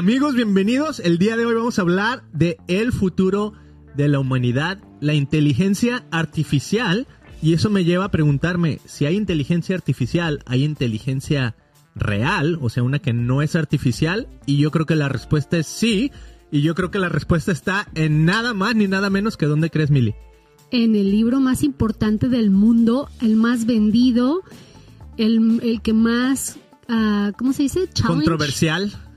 [0.00, 0.98] Amigos, bienvenidos.
[0.98, 3.52] El día de hoy vamos a hablar de el futuro
[3.94, 7.06] de la humanidad, la inteligencia artificial.
[7.42, 11.54] Y eso me lleva a preguntarme, si hay inteligencia artificial, ¿hay inteligencia
[11.94, 12.58] real?
[12.62, 14.26] O sea, una que no es artificial.
[14.46, 16.10] Y yo creo que la respuesta es sí.
[16.50, 19.68] Y yo creo que la respuesta está en nada más ni nada menos que ¿dónde
[19.68, 20.14] crees, Mili?
[20.70, 24.44] En el libro más importante del mundo, el más vendido,
[25.18, 26.58] el, el que más,
[26.88, 27.80] uh, ¿cómo se dice?
[27.92, 28.14] Challenge.
[28.14, 29.09] Controversial.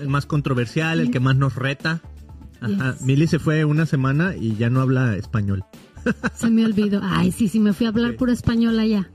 [0.00, 2.00] El más controversial, el que más nos reta.
[2.60, 2.92] Ajá.
[2.92, 3.02] Yes.
[3.02, 5.64] Mili se fue una semana y ya no habla español.
[6.34, 7.00] Se me olvidó.
[7.02, 9.10] Ay, sí, sí, me fui a hablar puro español allá.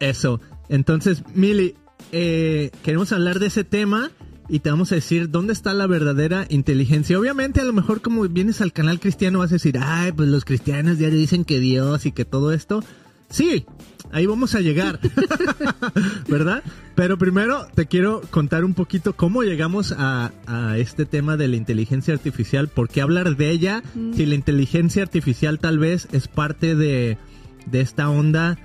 [0.00, 0.40] Eso.
[0.68, 1.74] Entonces, Mili,
[2.12, 4.10] eh, queremos hablar de ese tema
[4.48, 7.18] y te vamos a decir dónde está la verdadera inteligencia.
[7.18, 10.44] Obviamente, a lo mejor como vienes al canal cristiano vas a decir, ay, pues los
[10.44, 12.82] cristianos ya dicen que Dios y que todo esto.
[13.28, 13.66] Sí,
[14.12, 14.98] ahí vamos a llegar,
[16.28, 16.62] ¿verdad?
[16.94, 21.56] Pero primero te quiero contar un poquito cómo llegamos a, a, este tema de la
[21.56, 24.14] inteligencia artificial, por qué hablar de ella, mm.
[24.14, 27.18] si la inteligencia artificial tal vez es parte de,
[27.66, 28.58] de esta onda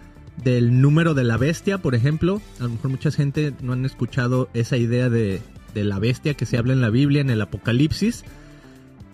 [0.44, 2.42] del número de la bestia, por ejemplo.
[2.60, 5.42] A lo mejor mucha gente no han escuchado esa idea de,
[5.74, 8.24] de la bestia que se habla en la Biblia, en el Apocalipsis.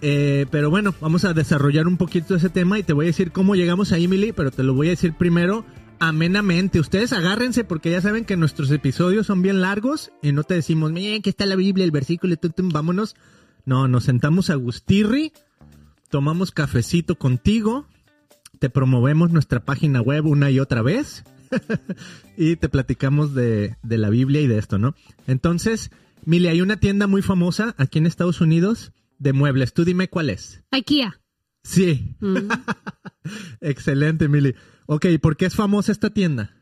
[0.01, 3.31] Eh, pero bueno, vamos a desarrollar un poquito ese tema y te voy a decir
[3.31, 5.65] cómo llegamos a Emily, pero te lo voy a decir primero
[5.99, 6.79] amenamente.
[6.79, 10.91] Ustedes agárrense porque ya saben que nuestros episodios son bien largos y no te decimos,
[10.91, 13.15] miren, que está la Biblia, el versículo, tum, tum, vámonos.
[13.65, 15.33] No, nos sentamos a Gustirri,
[16.09, 17.85] tomamos cafecito contigo,
[18.59, 21.23] te promovemos nuestra página web una y otra vez
[22.37, 24.95] y te platicamos de, de la Biblia y de esto, ¿no?
[25.27, 25.91] Entonces,
[26.23, 29.73] Mili, hay una tienda muy famosa aquí en Estados Unidos de muebles.
[29.73, 30.63] Tú dime cuál es.
[30.71, 31.19] IKEA.
[31.67, 32.15] Sí.
[32.19, 32.49] Mm.
[33.61, 34.55] Excelente, Mili.
[34.85, 36.55] Ok, ¿por qué es famosa esta tienda?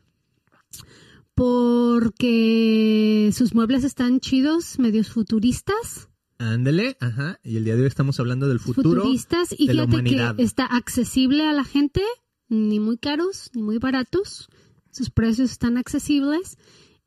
[1.34, 6.08] Porque sus muebles están chidos, medios futuristas.
[6.38, 7.38] Ándele, ajá.
[7.42, 9.02] Y el día de hoy estamos hablando del futuro.
[9.02, 10.36] Futuristas y de fíjate la humanidad.
[10.36, 12.02] que está accesible a la gente,
[12.48, 14.48] ni muy caros, ni muy baratos.
[14.90, 16.58] Sus precios están accesibles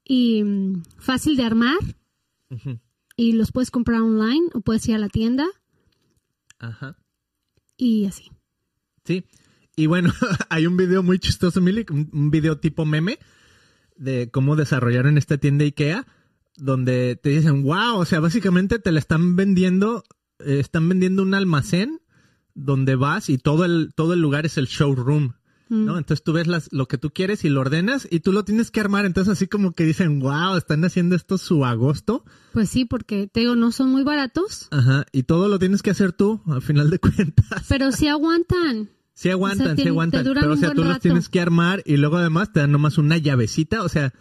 [0.04, 1.80] y mm, fácil de armar.
[2.50, 2.80] Uh -huh
[3.20, 5.46] y los puedes comprar online o puedes ir a la tienda.
[6.58, 6.98] Ajá.
[7.79, 8.29] Y así.
[9.06, 9.23] Sí.
[9.78, 10.12] Y bueno,
[10.50, 13.17] hay un video muy chistoso, Mili, un, video tipo meme
[13.95, 16.06] de cómo desarrollaron esta tienda IKEA,
[16.57, 20.03] donde te dicen, wow, o sea, básicamente te la están vendiendo,
[20.40, 22.01] eh, están vendiendo un almacén
[22.53, 25.35] donde vas y todo el, todo el lugar es el showroom.
[25.69, 25.97] ¿No?
[25.97, 28.72] Entonces tú ves las, lo que tú quieres y lo ordenas y tú lo tienes
[28.72, 29.06] que armar.
[29.06, 32.25] Entonces así como que dicen, wow, están haciendo esto su agosto.
[32.53, 34.68] Pues sí, porque te digo, no son muy baratos.
[34.72, 37.66] Ajá, y todo lo tienes que hacer tú, al final de cuentas.
[37.69, 38.90] Pero sí aguantan.
[39.13, 40.24] Sí aguantan, o sea, sí aguantan.
[40.24, 40.94] Pero o sea, tú rato.
[40.94, 44.13] los tienes que armar y luego además te dan nomás una llavecita, o sea,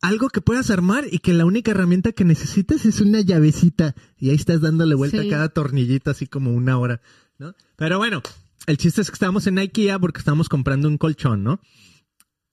[0.00, 3.94] algo que puedas armar y que la única herramienta que necesitas es una llavecita.
[4.18, 5.28] Y ahí estás dándole vuelta sí.
[5.28, 7.00] a cada tornillito así como una hora,
[7.38, 7.54] ¿no?
[7.76, 8.20] Pero bueno,
[8.66, 11.60] el chiste es que estábamos en IKEA porque estábamos comprando un colchón, ¿no?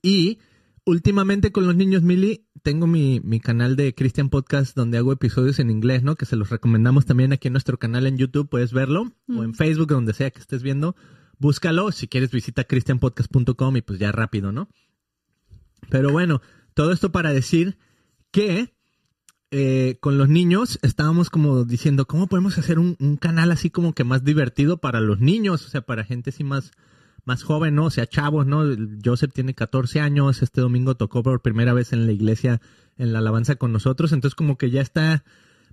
[0.02, 0.40] Y
[0.86, 5.60] últimamente con los niños Mili, tengo mi, mi canal de Christian Podcast donde hago episodios
[5.60, 6.16] en inglés, ¿no?
[6.16, 9.38] Que se los recomendamos también aquí en nuestro canal en YouTube, puedes verlo, mm.
[9.38, 10.96] o en Facebook, donde sea que estés viendo.
[11.38, 14.70] Búscalo, si quieres visita christianpodcast.com y pues ya rápido, ¿no?
[15.90, 16.42] Pero bueno,
[16.74, 17.78] todo esto para decir
[18.32, 18.74] que
[19.52, 23.94] eh, con los niños estábamos como diciendo, ¿cómo podemos hacer un, un, canal así como
[23.94, 25.66] que más divertido para los niños?
[25.66, 26.72] O sea, para gente así más,
[27.26, 27.86] más joven, ¿no?
[27.86, 28.64] O sea, chavos, ¿no?
[29.04, 32.62] Joseph tiene 14 años, este domingo tocó por primera vez en la iglesia
[32.98, 35.24] en la alabanza con nosotros, entonces como que ya está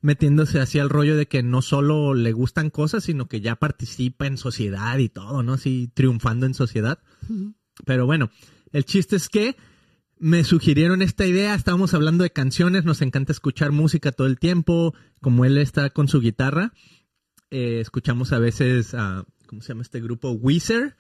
[0.00, 4.26] metiéndose hacia el rollo de que no solo le gustan cosas, sino que ya participa
[4.26, 5.54] en sociedad y todo, ¿no?
[5.54, 7.00] Así triunfando en sociedad.
[7.28, 7.54] Uh -huh.
[7.84, 8.31] Pero bueno,
[8.72, 9.56] el chiste es que
[10.19, 14.94] me sugirieron esta idea, estábamos hablando de canciones, nos encanta escuchar música todo el tiempo,
[15.21, 16.72] como él está con su guitarra,
[17.50, 20.31] eh, escuchamos a veces, a, ¿cómo se llama este grupo?
[20.31, 20.97] Weezer,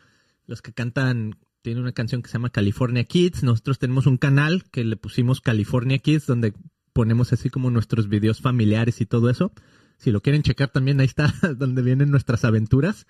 [0.46, 4.64] los que cantan, tiene una canción que se llama California Kids, nosotros tenemos un canal
[4.70, 6.52] que le pusimos California Kids, donde
[6.92, 9.52] ponemos así como nuestros videos familiares y todo eso,
[9.98, 13.06] si lo quieren checar también ahí está donde vienen nuestras aventuras.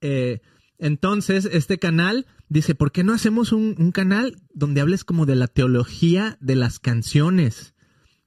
[0.00, 0.40] Eh,
[0.78, 5.36] entonces, este canal dice, ¿por qué no hacemos un, un, canal donde hables como de
[5.36, 7.74] la teología de las canciones?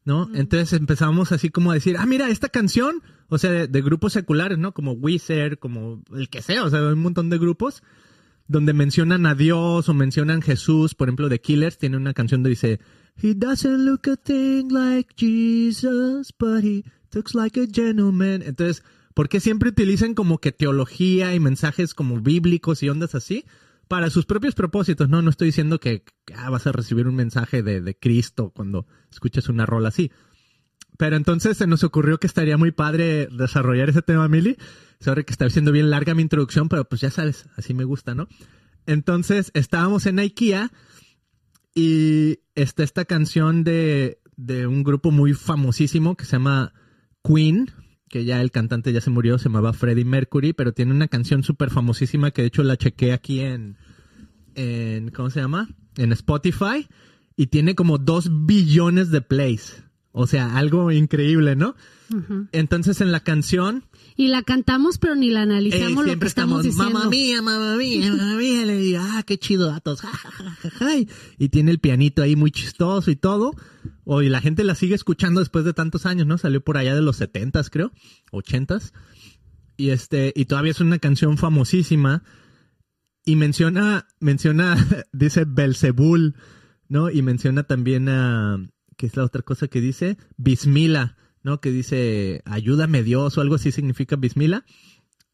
[0.05, 0.29] ¿No?
[0.33, 4.13] Entonces empezamos así como a decir, ah, mira, esta canción, o sea, de, de, grupos
[4.13, 4.73] seculares, ¿no?
[4.73, 7.83] Como Weezer, como el que sea, o sea, hay un montón de grupos
[8.47, 12.51] donde mencionan a Dios o mencionan Jesús, por ejemplo, The Killers tiene una canción donde
[12.51, 12.79] dice,
[13.21, 18.43] He doesn't look a thing like Jesus, but he looks like a gentleman.
[18.43, 18.83] Entonces,
[19.17, 23.45] ¿Por qué siempre utilizan como que teología y mensajes como bíblicos y ondas así?
[23.87, 25.23] Para sus propios propósitos, ¿no?
[25.23, 26.03] No estoy diciendo que
[26.35, 30.11] ah, vas a recibir un mensaje de, de Cristo cuando escuches una rola así.
[30.99, 34.55] Pero entonces se nos ocurrió que estaría muy padre desarrollar ese tema, Mili.
[34.99, 38.13] Sorry que está siendo bien larga mi introducción, pero pues ya sabes, así me gusta,
[38.13, 38.27] ¿no?
[38.85, 40.71] Entonces estábamos en IKEA
[41.73, 46.75] y está esta canción de, de un grupo muy famosísimo que se llama
[47.23, 47.71] Queen,
[48.09, 51.43] que ya el cantante ya se murió, se llamaba Freddie Mercury, pero tiene una canción
[51.43, 53.77] súper famosísima que de hecho la chequé aquí en,
[54.55, 55.69] en, ¿cómo se llama?
[55.97, 56.87] En Spotify
[57.35, 59.83] y tiene como dos billones de plays.
[60.11, 61.75] O sea, algo increíble, ¿no?
[62.51, 63.83] Entonces en la canción...
[64.19, 66.91] Y la cantamos, pero ni la analizamos lo que estamos, diciendo.
[66.91, 68.65] Mamá mía, mamá mía, mamá mía.
[68.65, 70.01] Le digo, ah, qué chido datos.
[71.37, 73.51] y tiene el pianito ahí muy chistoso y todo.
[74.05, 76.39] O, y la gente la sigue escuchando después de tantos años, ¿no?
[76.39, 77.91] Salió por allá de los setentas, creo.
[78.31, 78.91] Ochentas.
[79.77, 82.23] Y este, y todavía es una canción famosísima.
[83.23, 84.77] Y menciona, menciona,
[85.13, 86.35] dice Belzebul,
[86.89, 87.11] ¿no?
[87.11, 88.57] Y menciona también a
[88.97, 91.61] que es la otra cosa que dice, Bismila, ¿no?
[91.61, 94.65] Que dice, ayúdame Dios o algo así significa Bismila.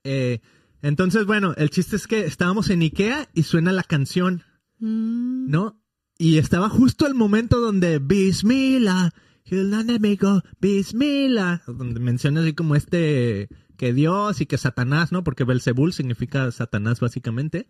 [0.03, 0.41] Eh,
[0.83, 4.43] entonces, bueno, el chiste es que estábamos en Ikea y suena la canción,
[4.77, 5.49] mm.
[5.49, 5.81] ¿no?
[6.19, 9.11] Y estaba justo el momento donde Bismila,
[9.45, 15.23] el enemigo, Bismila, donde menciona así como este, que Dios y que Satanás, ¿no?
[15.23, 17.65] Porque Belzebul significa Satanás básicamente.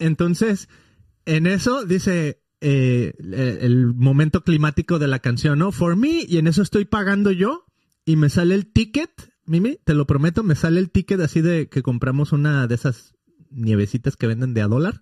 [0.00, 0.68] Entonces,
[1.24, 3.12] en eso dice, eh,
[3.60, 5.70] el momento climático de la canción, ¿no?
[5.70, 7.66] For me, y en eso estoy pagando yo,
[8.06, 9.10] y me sale el ticket,
[9.44, 13.14] Mimi, te lo prometo, me sale el ticket así de que compramos una de esas
[13.50, 15.00] nievecitas que venden de a dólar.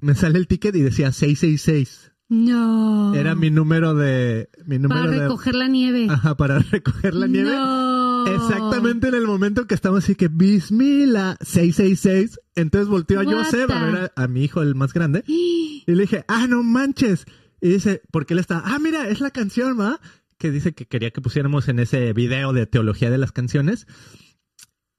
[0.00, 2.12] Me sale el ticket y decía 666.
[2.28, 3.14] No.
[3.14, 4.50] Era mi número de.
[4.66, 6.06] Mi número para recoger la nieve.
[6.10, 7.50] Ajá, para recoger la nieve.
[8.26, 12.40] Exactamente en el momento que estamos así que Bismila 666.
[12.54, 15.24] Entonces volteó a Joseph a ver a, mi hijo, el más grande.
[15.26, 17.26] Y le dije, ah, no manches.
[17.60, 20.00] Y dice, porque él está, ah, mira, es la canción, ¿va?
[20.38, 23.86] Que dice que quería que pusiéramos en ese video de teología de las canciones.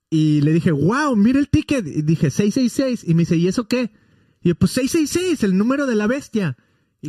[0.09, 1.87] Y le dije, wow, mira el ticket.
[1.87, 3.03] Y dije, 666.
[3.07, 3.91] Y me dice, ¿y eso qué?
[4.41, 6.57] Y yo, pues 666, el número de la bestia.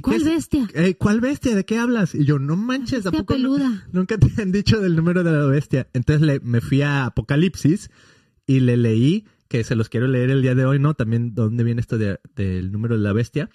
[0.00, 0.68] ¿Cuál bestia?
[0.74, 1.54] Eh, ¿Cuál bestia?
[1.54, 2.14] ¿De qué hablas?
[2.14, 3.86] Y yo, no manches, bestia peluda.
[3.92, 5.88] nunca te han dicho del número de la bestia.
[5.92, 7.90] Entonces le, me fui a Apocalipsis
[8.46, 10.94] y le leí, que se los quiero leer el día de hoy, ¿no?
[10.94, 13.50] También dónde viene esto del número de la bestia.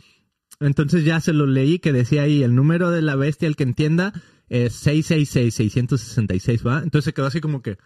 [0.60, 3.64] Entonces ya se lo leí que decía ahí, el número de la bestia, el que
[3.64, 4.14] entienda,
[4.48, 6.84] es 666, 666, ¿va?
[6.84, 7.78] Entonces se quedó así como que...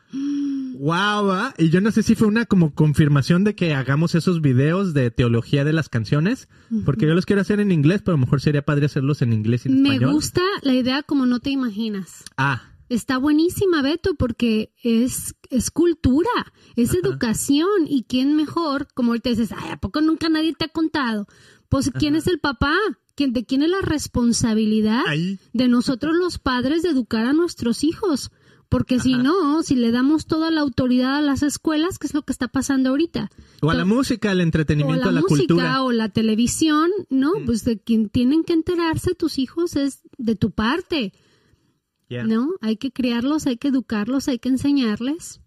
[0.79, 4.93] wow, y yo no sé si fue una como confirmación de que hagamos esos videos
[4.93, 6.47] de teología de las canciones,
[6.85, 9.33] porque yo los quiero hacer en inglés, pero a lo mejor sería padre hacerlos en
[9.33, 12.23] inglés y en Me gusta la idea como no te imaginas.
[12.37, 12.63] Ah.
[12.89, 17.87] Está buenísima, Beto, porque es, es cultura, es educación.
[17.87, 18.89] ¿Y quién mejor?
[18.93, 21.25] Como ahorita dices, ay, ¿a poco nunca nadie te ha contado?
[21.69, 22.75] Pues, ¿quién es el papá?
[23.15, 25.03] ¿Quién, ¿De quién es la responsabilidad
[25.53, 28.29] de nosotros los padres de educar a nuestros hijos?
[28.71, 32.21] Porque si no, si le damos toda la autoridad a las escuelas, ¿qué es lo
[32.21, 33.29] que está pasando ahorita?
[33.61, 37.33] O a la música, al entretenimiento, a la música, O la televisión, ¿no?
[37.45, 41.11] Pues de quien tienen que enterarse tus hijos es de tu parte.
[42.09, 42.51] ¿No?
[42.61, 45.41] Hay que criarlos, hay que educarlos, hay que enseñarles.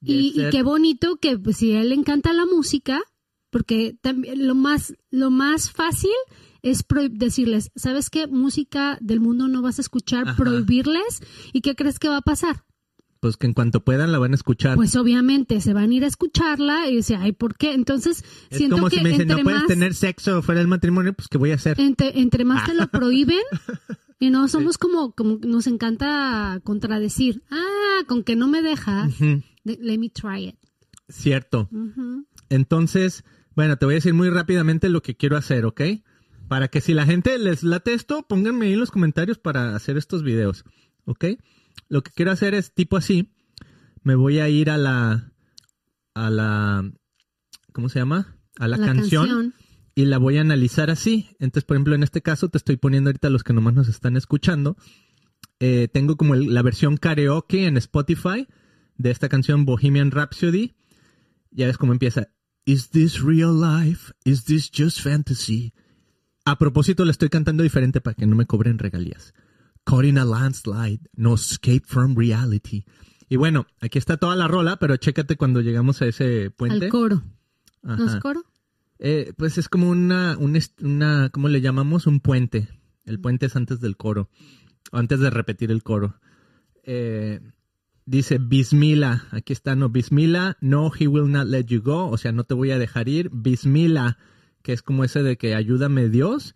[0.00, 3.02] Y, qué bonito que pues, si a él le encanta la música,
[3.50, 6.10] porque también lo más, lo más fácil
[6.62, 8.26] es decirles, ¿sabes qué?
[8.26, 11.22] Música del mundo no vas a escuchar, prohibirles.
[11.52, 12.64] ¿Y qué crees que va a pasar?
[13.20, 14.76] Pues que en cuanto puedan la van a escuchar.
[14.76, 17.74] Pues obviamente se van a ir a escucharla y decir, ay, ¿por qué?
[17.74, 21.12] Entonces, es siento como que si me dicen, no puedes tener sexo fuera del matrimonio,
[21.12, 21.78] pues ¿qué voy a hacer?
[21.78, 23.42] Entre, más te lo prohíben,
[24.18, 27.42] y no somos como, como nos encanta contradecir.
[27.50, 29.12] Ah, con que no me dejas,
[29.64, 30.56] let me try it.
[31.10, 31.68] Cierto.
[32.48, 35.82] Entonces, bueno, te voy a decir muy rápidamente lo que quiero hacer, ¿ok?
[36.50, 39.96] Para que si la gente les late esto, pónganme ahí en los comentarios para hacer
[39.96, 40.64] estos videos.
[41.04, 41.26] ¿Ok?
[41.88, 43.30] Lo que quiero hacer es tipo así.
[44.02, 45.32] Me voy a ir a la.
[46.12, 46.90] a la.
[47.72, 48.36] ¿Cómo se llama?
[48.58, 49.54] A la, canción,
[49.94, 51.28] Y la voy a analizar así.
[51.38, 54.16] Entonces, por ejemplo, en este caso te estoy poniendo ahorita los que nomás nos están
[54.16, 54.76] escuchando.
[55.60, 58.48] Eh, tengo como la versión karaoke en Spotify
[58.96, 60.74] de esta canción Bohemian Rhapsody.
[61.52, 62.26] Ya ves cómo empieza.
[62.64, 64.12] Is this real life?
[64.24, 65.72] Is this just fantasy?
[66.44, 69.34] A propósito, le estoy cantando diferente para que no me cobren regalías.
[69.84, 72.84] Caught in a landslide, no escape from reality.
[73.28, 76.86] Y bueno, aquí está toda la rola, pero chécate cuando llegamos a ese puente.
[76.86, 77.22] Al coro.
[77.82, 78.44] ¿No es coro?
[78.98, 82.06] Eh, pues es como una, una, ¿cómo le llamamos?
[82.06, 82.68] Un puente.
[83.04, 84.28] El puente es antes del coro,
[84.92, 86.20] antes de repetir el coro.
[86.84, 87.40] Eh,
[88.04, 92.32] dice Bismila, aquí está, no, Bismila, no, he will not let you go, o sea,
[92.32, 93.30] no te voy a dejar ir.
[93.32, 94.18] Bismila,
[94.62, 96.54] que es como ese de que ayúdame Dios.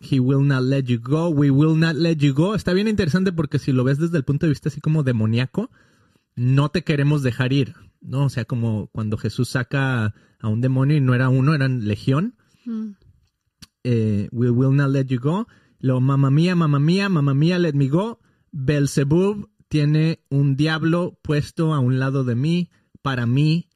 [0.00, 1.28] He will not let you go.
[1.28, 2.54] We will not let you go.
[2.54, 5.70] Está bien interesante porque si lo ves desde el punto de vista así como demoníaco,
[6.36, 8.26] no te queremos dejar ir, ¿no?
[8.26, 12.36] O sea, como cuando Jesús saca a un demonio y no era uno, eran legión.
[12.64, 12.90] Mm.
[13.82, 15.48] Eh, we will not let you go.
[15.80, 18.20] Lo, mamá mía, mamá mía, mamá mía, let me go.
[18.52, 22.70] Belzebub tiene un diablo puesto a un lado de mí,
[23.02, 23.68] para mí,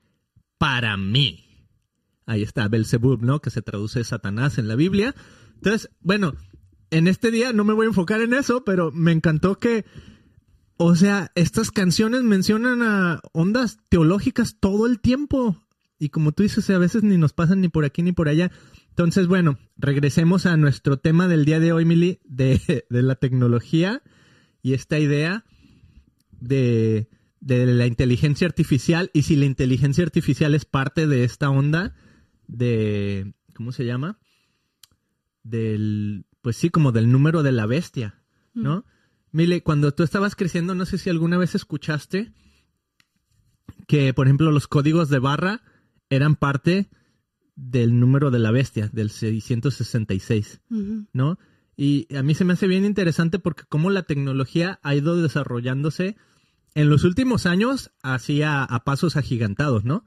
[0.59, 1.42] para mí.
[2.33, 3.43] Ahí está, Belzebub, ¿no?
[3.43, 5.15] Que se traduce Satanás en la Biblia.
[5.57, 6.33] Entonces, bueno,
[6.91, 9.85] en este día no me voy a enfocar en eso, pero me encantó que,
[10.79, 15.63] o sea, estas canciones mencionan a ondas teológicas todo el tiempo.
[15.99, 18.51] Y como tú dices, a veces ni nos pasan ni por aquí ni por allá.
[18.89, 24.03] Entonces, bueno, regresemos a nuestro tema del día de hoy, Mili, de, de la tecnología
[24.63, 25.45] y esta idea
[26.41, 27.11] de,
[27.41, 31.95] de, la inteligencia artificial y si la inteligencia artificial es parte de esta onda
[32.53, 34.19] de, ¿cómo se llama?
[35.43, 38.23] Del, pues sí, como del número de la bestia,
[38.55, 38.79] ¿no?
[38.79, 38.85] Mm.
[39.33, 42.33] Mili, cuando tú estabas creciendo, no sé si alguna vez escuchaste
[43.89, 45.63] que, por ejemplo, los códigos de barra
[46.11, 46.91] eran parte
[47.57, 50.61] del número de la bestia, del 666,
[51.13, 51.39] ¿no?
[51.77, 56.17] Y a mí se me hace bien interesante porque como la tecnología ha ido desarrollándose
[56.75, 60.05] en los últimos años así a, pasos agigantados, ¿no?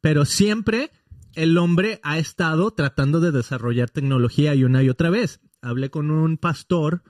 [0.00, 0.90] Pero siempre
[1.38, 5.40] el hombre ha estado tratando de desarrollar tecnología y una y otra vez.
[5.62, 7.04] Hablé con un pastor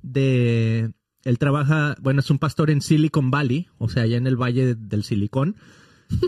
[0.00, 0.94] de...
[1.24, 4.74] Él trabaja, bueno, es un pastor en Silicon Valley, o sea, allá en el Valle
[4.74, 5.56] del Silicón,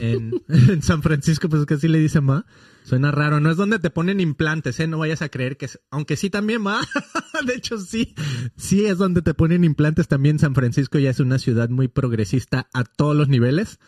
[0.00, 0.42] en,
[0.82, 2.46] San Francisco, pues es que así le dicen, ¿va?
[2.82, 4.86] Suena raro, no es donde te ponen implantes, ¿eh?
[4.86, 6.80] No vayas a creer que es, aunque sí también va,
[7.46, 8.14] de hecho sí,
[8.56, 10.38] sí es donde te ponen implantes también.
[10.38, 13.78] San Francisco ya es una ciudad muy progresista a todos los niveles.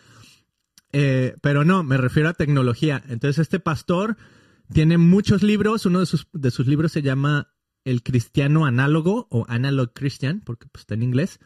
[0.92, 3.02] Eh, pero no, me refiero a tecnología.
[3.08, 4.16] Entonces este pastor
[4.72, 7.52] tiene muchos libros, uno de sus, de sus libros se llama
[7.84, 11.40] El Cristiano Análogo o Analog Christian, porque pues, está en inglés.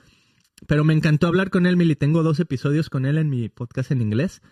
[0.67, 1.97] Pero me encantó hablar con él, Mili.
[1.97, 4.43] Tengo dos episodios con él en mi podcast en inglés,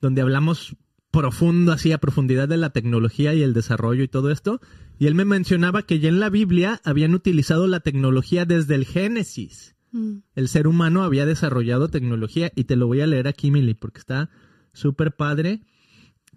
[0.00, 0.76] donde hablamos
[1.10, 4.60] profundo, así a profundidad de la tecnología y el desarrollo y todo esto.
[4.98, 8.86] Y él me mencionaba que ya en la Biblia habían utilizado la tecnología desde el
[8.86, 9.74] Génesis.
[9.92, 10.18] Mm.
[10.34, 13.98] El ser humano había desarrollado tecnología y te lo voy a leer aquí, Mili, porque
[13.98, 14.30] está
[14.72, 15.62] súper padre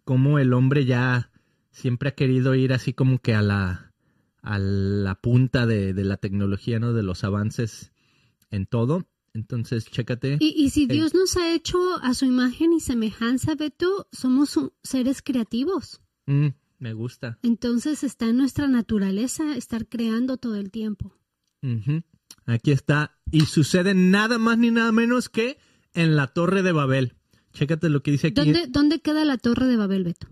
[0.04, 1.32] como el hombre ya
[1.72, 3.94] siempre ha querido ir así como que a la,
[4.42, 6.94] a la punta de, de la tecnología, ¿no?
[6.94, 7.94] De los avances
[8.50, 9.08] en todo.
[9.34, 10.38] Entonces, chécate.
[10.40, 16.02] Y, si Dios nos ha hecho a su imagen y semejanza, Beto, somos seres creativos.
[16.28, 17.40] Mm, me gusta.
[17.42, 21.18] Entonces está en nuestra naturaleza estar creando todo el tiempo.
[22.46, 23.18] Aquí está.
[23.32, 25.58] Y sucede nada más ni nada menos que
[25.94, 27.16] en la Torre de Babel.
[27.54, 28.36] Chécate lo que dice aquí.
[28.36, 30.28] ¿Dónde, ¿Dónde queda la Torre de Babel, Beto?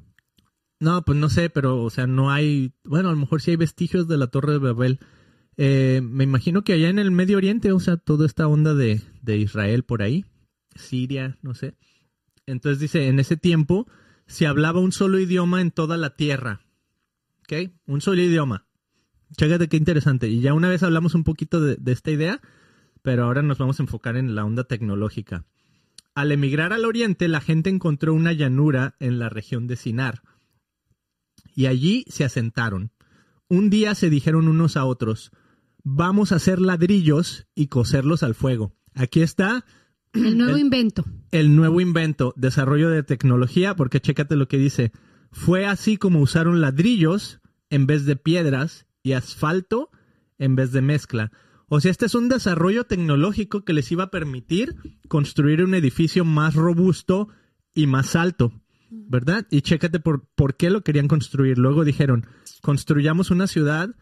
[0.80, 2.74] No, pues no sé, pero, o sea, no hay.
[2.84, 5.00] Bueno, a lo mejor sí hay vestigios de la Torre de Babel.
[5.58, 9.02] Eh, me imagino que allá en el Medio Oriente, o sea, toda esta onda de,
[9.28, 10.26] Israel por ahí,
[10.76, 11.76] Siria, no sé.
[12.48, 13.88] Entonces dice, en ese tiempo
[14.26, 16.62] se hablaba un solo idioma en toda la tierra.
[17.42, 17.72] ¿Ok?
[17.86, 18.66] Un solo idioma.
[19.38, 20.28] Chécate qué interesante.
[20.28, 22.42] Y ya una vez hablamos un poquito de, de esta idea,
[23.02, 25.46] pero ahora nos vamos a enfocar en la onda tecnológica.
[26.14, 30.22] Al emigrar al oriente, la gente encontró una llanura en la región de Sinar.
[31.56, 32.92] Y allí se asentaron.
[33.48, 35.32] Un día se dijeron unos a otros,
[35.84, 38.74] vamos a hacer ladrillos y coserlos al fuego.
[38.94, 39.66] Aquí está.
[40.14, 41.06] El nuevo invento.
[41.32, 44.92] El nuevo invento, desarrollo de tecnología, porque chécate lo que dice.
[45.32, 49.90] Fue así como usaron ladrillos en vez de piedras y asfalto
[50.38, 51.32] en vez de mezcla.
[51.68, 54.76] O sea, este es un desarrollo tecnológico que les iba a permitir
[55.08, 57.30] construir un edificio más robusto
[57.74, 58.52] y más alto,
[58.90, 59.48] ¿verdad?
[59.50, 61.58] Y chécate por, por qué lo querían construir.
[61.58, 62.26] Luego dijeron,
[62.62, 63.96] construyamos una ciudad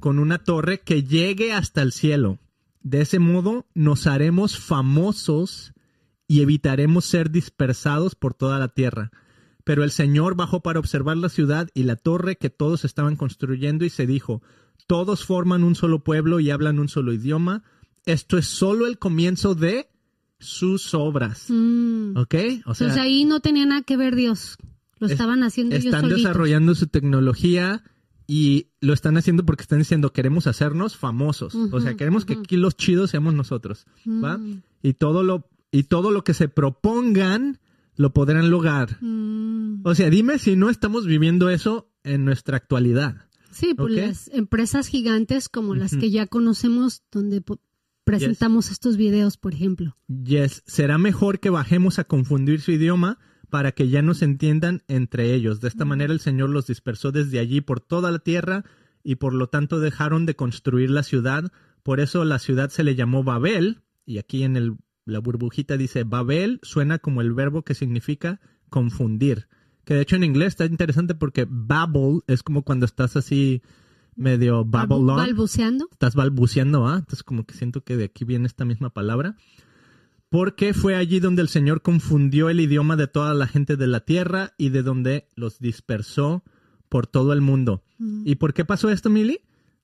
[0.00, 2.38] con una torre que llegue hasta el cielo.
[2.82, 5.72] De ese modo nos haremos famosos
[6.26, 9.10] y evitaremos ser dispersados por toda la tierra.
[9.68, 13.84] Pero el Señor bajó para observar la ciudad y la torre que todos estaban construyendo
[13.84, 14.40] y se dijo,
[14.86, 17.64] todos forman un solo pueblo y hablan un solo idioma.
[18.06, 19.90] Esto es solo el comienzo de
[20.38, 21.50] sus obras.
[21.50, 22.16] Mm.
[22.16, 22.34] ¿Ok?
[22.64, 24.56] O sea, ahí no tenía nada que ver Dios.
[25.00, 27.82] Lo estaban haciendo ellos Están desarrollando su tecnología
[28.26, 31.54] y lo están haciendo porque están diciendo queremos hacernos famosos.
[31.54, 33.84] o sea, queremos que aquí los chidos seamos nosotros.
[34.06, 34.38] ¿Va?
[34.38, 34.62] Mm.
[34.82, 37.58] Y todo lo, y todo lo que se propongan
[37.98, 38.96] lo podrán lograr.
[39.02, 39.82] Mm.
[39.84, 43.28] O sea, dime si no estamos viviendo eso en nuestra actualidad.
[43.50, 47.42] Sí, pues las empresas gigantes como las que ya conocemos, donde
[48.04, 49.96] presentamos estos videos, por ejemplo.
[50.06, 53.18] Yes, será mejor que bajemos a confundir su idioma
[53.50, 55.60] para que ya no se entiendan entre ellos.
[55.60, 58.64] De esta manera el Señor los dispersó desde allí por toda la tierra
[59.02, 61.50] y por lo tanto dejaron de construir la ciudad.
[61.82, 64.76] Por eso la ciudad se le llamó Babel, y aquí en el,
[65.08, 69.48] la burbujita dice Babel, suena como el verbo que significa confundir.
[69.84, 73.62] Que de hecho en inglés está interesante porque babble es como cuando estás así
[74.16, 75.88] medio babble Balbuceando.
[75.90, 76.96] Estás balbuceando, ¿ah?
[76.98, 79.36] Entonces como que siento que de aquí viene esta misma palabra.
[80.28, 84.00] Porque fue allí donde el Señor confundió el idioma de toda la gente de la
[84.00, 86.44] tierra y de donde los dispersó
[86.90, 87.82] por todo el mundo.
[87.98, 88.22] Mm.
[88.26, 89.40] ¿Y por qué pasó esto, Mili?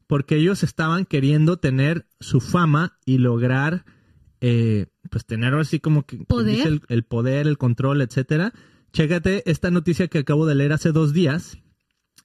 [0.06, 3.86] Porque ellos estaban queriendo tener su fama y lograr,
[4.46, 6.82] eh, pues tener así como que ¿Poder?
[6.88, 8.52] el, poder, el control, etcétera.
[8.92, 11.56] Chécate esta noticia que acabo de leer hace dos días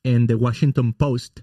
[0.04, 1.40] en The Washington Post,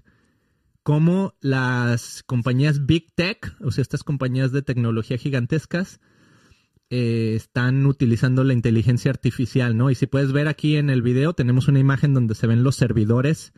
[0.83, 5.99] cómo las compañías Big Tech, o sea, estas compañías de tecnología gigantescas,
[6.91, 9.89] eh, están utilizando la inteligencia artificial, ¿no?
[9.89, 12.75] Y si puedes ver aquí en el video, tenemos una imagen donde se ven los
[12.75, 13.51] servidores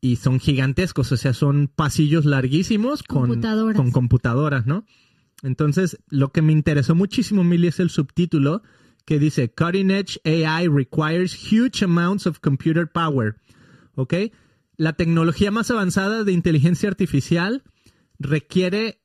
[0.00, 4.84] y son gigantescos, o sea, son pasillos larguísimos con computadoras, con computadoras ¿no?
[5.42, 8.62] Entonces, lo que me interesó muchísimo, Milly, es el subtítulo
[9.04, 13.36] que dice Cutting Edge AI requires huge amounts of computer power.
[13.94, 14.14] ¿Ok?
[14.76, 17.62] La tecnología más avanzada de inteligencia artificial
[18.18, 19.02] requiere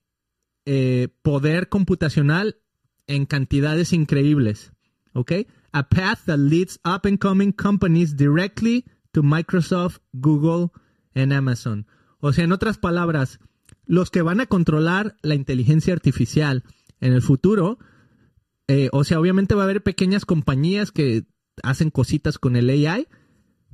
[0.66, 2.58] eh, poder computacional
[3.08, 4.72] en cantidades increíbles.
[5.14, 5.32] ¿Ok?
[5.72, 10.72] A path that leads up and coming companies directly to Microsoft, Google
[11.16, 11.88] and Amazon.
[12.20, 13.40] O sea, en otras palabras,
[13.88, 16.64] los que van a controlar la inteligencia artificial
[17.00, 17.80] en el futuro,
[18.68, 21.26] eh, o sea, obviamente va a haber pequeñas compañías que
[21.64, 23.08] hacen cositas con el AI,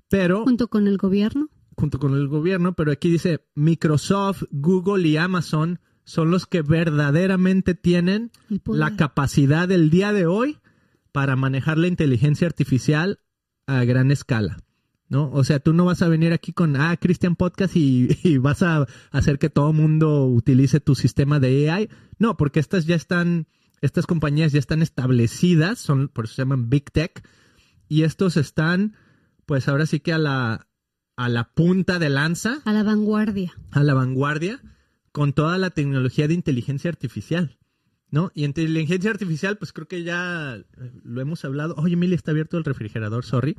[0.10, 0.44] pero...
[0.44, 1.50] Junto con el gobierno.
[1.76, 7.74] Junto con el gobierno, pero aquí dice Microsoft, Google y Amazon son los que verdaderamente
[7.74, 8.32] tienen
[8.66, 10.60] la capacidad del día de hoy
[11.12, 13.20] para manejar la inteligencia artificial
[13.66, 14.58] a gran escala.
[15.10, 15.30] ¿No?
[15.32, 18.88] O sea, tú no vas a venir aquí con, ah, Christian Podcast y, vas a
[19.12, 21.90] hacer que todo mundo utilice tu sistema de AI.
[22.20, 23.48] No, porque estas ya están,
[23.82, 27.28] estas compañías ya están establecidas, son, por eso se llaman Big Tech,
[27.88, 28.96] y estos están,
[29.46, 30.68] pues ahora sí que a la,
[31.16, 32.62] a la punta de lanza.
[32.66, 33.54] A la vanguardia.
[33.72, 34.62] A la vanguardia
[35.14, 37.58] con toda la tecnología de inteligencia artificial.
[38.10, 38.32] ¿No?
[38.36, 40.60] Y inteligencia artificial, pues creo que ya
[41.04, 41.74] lo hemos hablado.
[41.78, 43.58] Oye, Emilia, está abierto el refrigerador, sorry.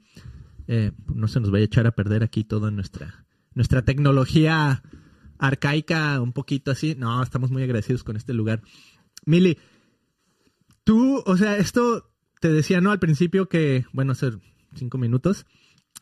[0.66, 4.82] Eh, no se nos vaya a echar a perder aquí toda nuestra, nuestra tecnología
[5.38, 6.94] arcaica, un poquito así.
[6.96, 8.62] No, estamos muy agradecidos con este lugar.
[9.26, 9.58] Mili,
[10.84, 12.90] tú, o sea, esto te decía, ¿no?
[12.90, 14.32] Al principio que, bueno, hace
[14.74, 15.46] cinco minutos,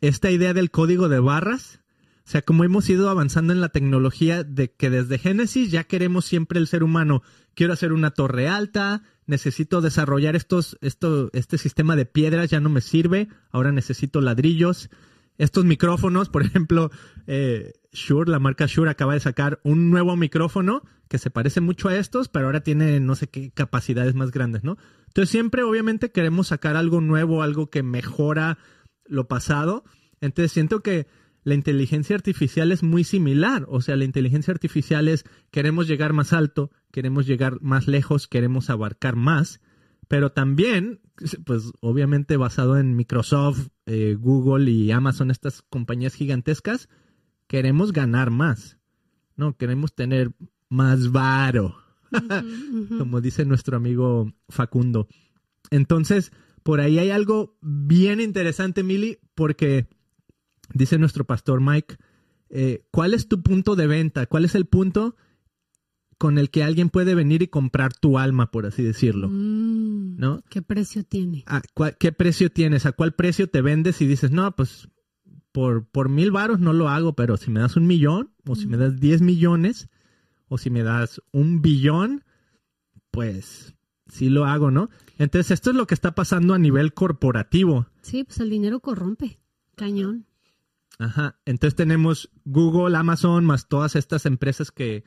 [0.01, 1.82] esta idea del código de barras
[2.25, 6.25] o sea, como hemos ido avanzando en la tecnología de que desde Génesis ya queremos
[6.25, 7.23] siempre el ser humano,
[7.55, 12.69] quiero hacer una torre alta, necesito desarrollar estos, esto, este sistema de piedras, ya no
[12.69, 14.89] me sirve, ahora necesito ladrillos.
[15.37, 16.91] Estos micrófonos, por ejemplo,
[17.27, 21.89] eh, Shure, la marca Shure acaba de sacar un nuevo micrófono que se parece mucho
[21.89, 24.79] a estos, pero ahora tiene no sé qué capacidades más grandes, ¿no?
[25.09, 28.59] Entonces siempre obviamente queremos sacar algo nuevo, algo que mejora
[29.05, 29.85] lo pasado.
[30.21, 31.07] Entonces siento que
[31.45, 33.67] la inteligencia artificial es muy similar.
[33.69, 38.71] O sea, la inteligencia artificial es queremos llegar más alto, queremos llegar más lejos, queremos
[38.71, 39.61] abarcar más,
[40.09, 41.01] pero también,
[41.45, 46.89] pues obviamente basado en Microsoft, eh, Google y Amazon, estas compañías gigantescas,
[47.47, 48.79] queremos ganar más,
[49.37, 49.57] ¿no?
[49.57, 50.33] Queremos tener
[50.69, 51.77] más varo,
[52.99, 55.09] como dice nuestro amigo Facundo.
[55.71, 59.89] Entonces, por ahí hay algo bien interesante, Mili, porque
[60.75, 61.97] dice nuestro pastor Mike,
[62.51, 64.27] eh, ¿cuál es tu punto de venta?
[64.27, 65.17] ¿Cuál es el punto
[66.19, 69.29] con el que alguien puede venir y comprar tu alma, por así decirlo?
[69.29, 70.43] Mm, ¿No?
[70.49, 71.45] ¿Qué precio tiene?
[71.47, 71.63] Ah,
[71.99, 72.87] ¿Qué precio tienes?
[72.87, 74.89] ¿A cuál precio te vendes y dices, no, pues
[75.53, 78.67] por, por mil varos no lo hago, pero si me das un millón, o si
[78.67, 79.89] me das diez millones,
[80.49, 82.25] o si me das un billón,
[83.11, 83.75] pues
[84.07, 84.91] sí lo hago, ¿no?
[85.19, 87.87] Entonces, esto es lo que está pasando a nivel corporativo.
[88.03, 89.39] Sí, pues el dinero corrompe.
[89.77, 90.27] Cañón.
[90.99, 91.41] Ajá.
[91.45, 95.05] Entonces tenemos Google, Amazon, más todas estas empresas que,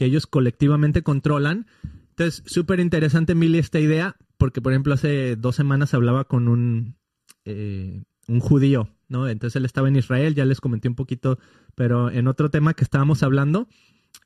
[0.00, 1.66] ellos colectivamente controlan.
[2.10, 6.96] Entonces, súper interesante, Mili, esta idea, porque, por ejemplo, hace dos semanas hablaba con un,
[7.44, 9.26] eh, un judío, ¿no?
[9.28, 11.40] Entonces él estaba en Israel, ya les comenté un poquito,
[11.74, 13.68] pero en otro tema que estábamos hablando,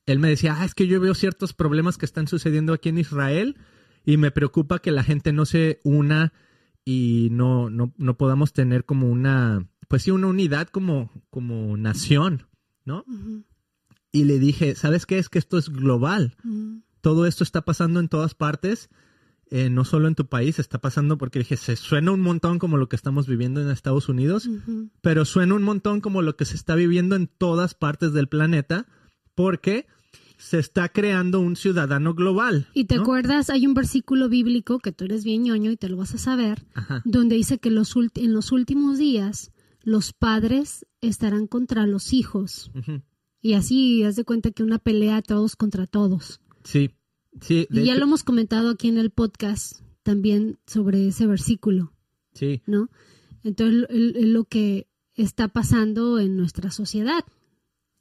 [0.05, 2.99] él me decía, ah, es que yo veo ciertos problemas que están sucediendo aquí en
[2.99, 3.57] Israel
[4.05, 6.35] y me preocupa que la gente no se una
[6.85, 12.47] y no, no, no podamos tener como una pues sí, una unidad como, como nación,
[12.87, 13.05] ¿no?
[14.11, 15.19] Y le dije, ¿sabes qué?
[15.19, 16.35] Es que esto es global.
[17.03, 18.89] Todo esto está pasando en todas partes.
[19.51, 22.79] eh, no solo en tu país, está pasando porque dije, se suena un montón como
[22.79, 24.49] lo que estamos viviendo en Estados Unidos,
[25.03, 28.87] pero suena un montón como lo que se está viviendo en todas partes del planeta,
[29.35, 29.87] porque
[30.39, 32.67] se está creando un ciudadano global.
[32.73, 35.99] Y te acuerdas, hay un versículo bíblico que tú eres bien ñoño y te lo
[35.99, 36.65] vas a saber,
[37.05, 42.71] donde dice que los en los últimos días los padres estarán contra los hijos.
[43.41, 46.41] Y así haz de cuenta que una pelea todos contra todos.
[46.65, 46.91] Sí.
[47.41, 51.95] Sí, y ya lo hemos comentado aquí en el podcast también sobre ese versículo.
[52.35, 52.63] Sí.
[52.67, 52.91] ¿No?
[53.43, 57.25] Entonces, es lo que está pasando en nuestra sociedad.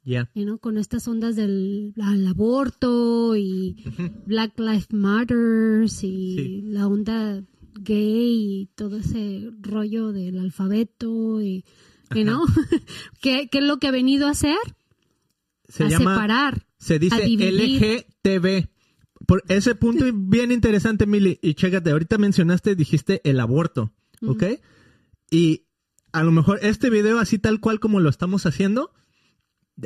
[0.04, 0.30] Ya.
[0.34, 0.58] ¿no?
[0.58, 1.94] Con estas ondas del
[2.26, 3.76] aborto y
[4.26, 11.64] Black Lives Matters y la onda gay y todo ese rollo del alfabeto y,
[12.14, 12.44] ¿no?
[13.20, 14.58] ¿Qué, es lo que ha venido a hacer?
[15.68, 16.66] Se a separar.
[16.78, 18.72] Se dice LGTB
[19.26, 23.92] por ese punto bien interesante, Mili, y chécate, ahorita mencionaste, dijiste el aborto,
[24.26, 24.44] ¿ok?
[25.30, 25.66] Y
[26.12, 28.92] a lo mejor este video, así tal cual como lo estamos haciendo,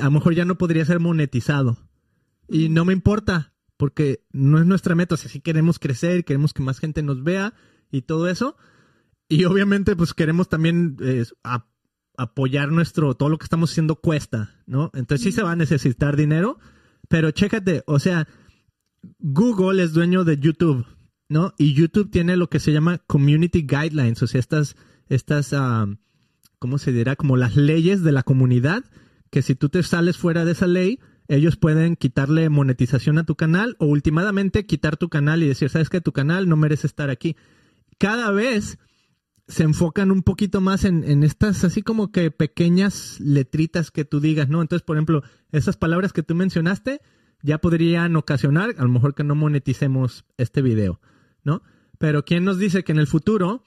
[0.00, 1.78] a lo mejor ya no podría ser monetizado.
[2.48, 6.52] Y no me importa, porque no es nuestra meta, o sea, si queremos crecer, queremos
[6.52, 7.54] que más gente nos vea
[7.96, 8.56] y todo eso.
[9.28, 11.24] Y obviamente, pues queremos también eh,
[12.16, 14.90] apoyar nuestro, todo lo que estamos haciendo cuesta, ¿no?
[14.94, 16.58] Entonces sí se va a necesitar dinero,
[17.08, 18.28] pero chécate, o sea,
[19.18, 20.86] Google es dueño de YouTube,
[21.28, 21.54] ¿no?
[21.58, 24.76] Y YouTube tiene lo que se llama Community Guidelines, o sea, estas,
[25.08, 25.54] estas,
[26.58, 27.16] ¿cómo se dirá?
[27.16, 28.84] Como las leyes de la comunidad,
[29.30, 33.34] que si tú te sales fuera de esa ley, ellos pueden quitarle monetización a tu
[33.34, 37.10] canal o últimamente quitar tu canal y decir, sabes que tu canal no merece estar
[37.10, 37.36] aquí.
[37.98, 38.78] Cada vez
[39.48, 44.20] se enfocan un poquito más en, en, estas así como que pequeñas letritas que tú
[44.20, 44.60] digas, ¿no?
[44.60, 47.00] Entonces, por ejemplo, esas palabras que tú mencionaste,
[47.42, 51.00] ya podrían ocasionar, a lo mejor que no moneticemos este video,
[51.44, 51.62] ¿no?
[51.98, 53.62] Pero ¿quién nos dice que en el futuro,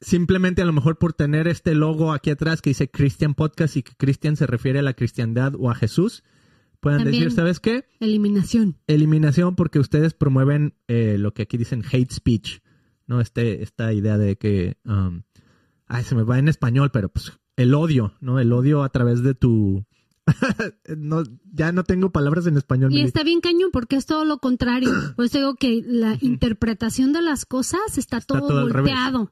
[0.00, 3.82] simplemente a lo mejor por tener este logo aquí atrás que dice Christian Podcast y
[3.82, 6.24] que Christian se refiere a la cristiandad o a Jesús,
[6.80, 7.84] puedan decir, ¿sabes qué?
[8.00, 8.76] Eliminación.
[8.88, 12.60] Eliminación porque ustedes promueven eh, lo que aquí dicen hate speech,
[13.12, 13.20] ¿no?
[13.20, 15.22] Este, esta idea de que, um,
[15.86, 18.40] ay, se me va en español, pero pues el odio, ¿no?
[18.40, 19.84] El odio a través de tu,
[20.96, 21.22] no,
[21.52, 22.92] ya no tengo palabras en español.
[22.92, 24.90] Y está bien cañón porque es todo lo contrario.
[25.16, 29.30] Pues digo que la interpretación de las cosas está, todo, volteado.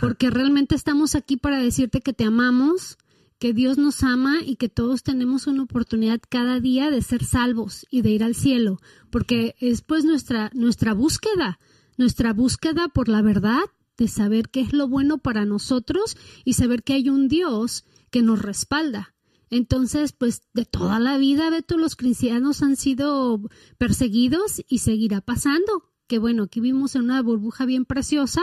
[0.00, 2.98] Porque realmente estamos aquí para decirte que te amamos,
[3.38, 7.86] que Dios nos ama y que todos tenemos una oportunidad cada día de ser salvos
[7.90, 8.78] y de ir al cielo.
[9.10, 11.58] Porque es pues nuestra, nuestra búsqueda,
[12.02, 13.62] nuestra búsqueda por la verdad,
[13.96, 18.22] de saber qué es lo bueno para nosotros y saber que hay un Dios que
[18.22, 19.12] nos respalda
[19.52, 23.38] entonces, pues de toda la vida, Beto, los cristianos han sido
[23.76, 25.90] perseguidos y seguirá pasando.
[26.06, 28.40] Que bueno, aquí vivimos en una burbuja bien preciosa,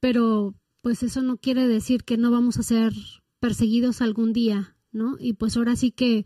[0.00, 2.94] pero pues eso no quiere decir que no vamos a ser
[3.40, 5.18] perseguidos algún día, ¿no?
[5.20, 6.24] Y pues ahora sí que,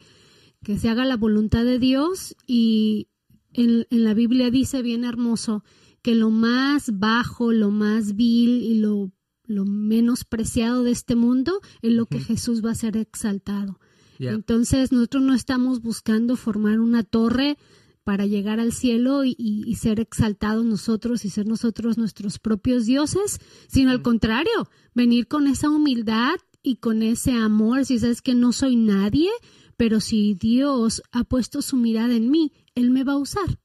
[0.62, 3.08] que se haga la voluntad de Dios y
[3.52, 5.64] en, en la Biblia dice bien hermoso
[6.02, 9.12] que lo más bajo, lo más vil y lo,
[9.44, 13.78] lo menos preciado de este mundo es lo que Jesús va a ser exaltado.
[14.18, 17.56] Entonces nosotros no estamos buscando formar una torre
[18.04, 23.90] para llegar al cielo y, ser exaltados nosotros y ser nosotros nuestros propios dioses, sino
[23.90, 28.76] al contrario, venir con esa humildad y con ese amor, si sabes que no soy
[28.76, 29.30] nadie,
[29.76, 33.58] pero si Dios ha puesto su mirada en mí, Él me va a usar.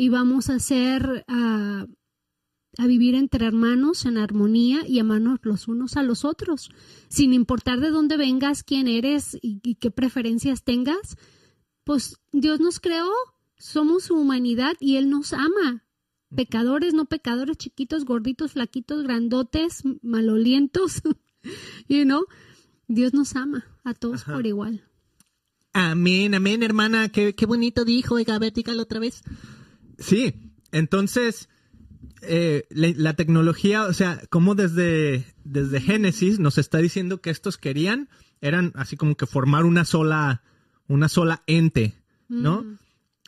[0.00, 1.86] Y vamos a ser uh,
[2.78, 6.70] a vivir entre hermanos en armonía y amarnos los unos a los otros,
[7.10, 11.18] sin importar de dónde vengas, quién eres y, qué preferencias tengas,
[11.84, 13.10] pues Dios nos creó,
[13.58, 15.84] somos su humanidad y Él nos ama.
[16.34, 21.02] Pecadores, no pecadores, chiquitos, gorditos, flaquitos, grandotes, malolientos,
[21.88, 22.24] you know,
[22.88, 24.82] Dios nos ama a todos por igual.
[25.74, 29.22] Amén, amén, hermana, qué, qué bonito dijo, oiga, a ver, otra vez.
[30.00, 30.34] Sí,
[30.72, 31.48] entonces,
[32.22, 38.08] eh, la, tecnología, o sea, como desde, desde Génesis nos está diciendo que estos querían,
[38.40, 40.42] eran así como que formar una sola,
[40.88, 41.94] una sola ente,
[42.28, 42.62] ¿no?
[42.62, 42.78] Mm.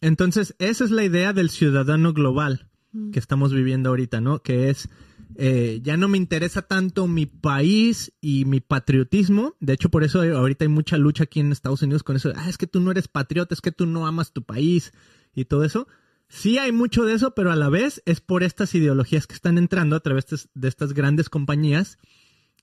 [0.00, 3.10] Entonces, esa es la idea del ciudadano global mm.
[3.10, 4.42] que estamos viviendo ahorita, ¿no?
[4.42, 4.88] Que es,
[5.36, 9.56] eh, ya no me interesa tanto mi país y mi patriotismo.
[9.60, 12.32] De hecho, por eso ahorita hay mucha lucha aquí en Estados Unidos con eso.
[12.34, 14.92] Ah, es que tú no eres patriota, es que tú no amas tu país
[15.34, 15.86] y todo eso.
[16.34, 19.58] Sí hay mucho de eso, pero a la vez es por estas ideologías que están
[19.58, 21.98] entrando a través de estas grandes compañías,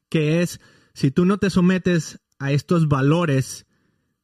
[0.09, 0.59] que es,
[0.95, 3.67] si tú no te sometes a estos valores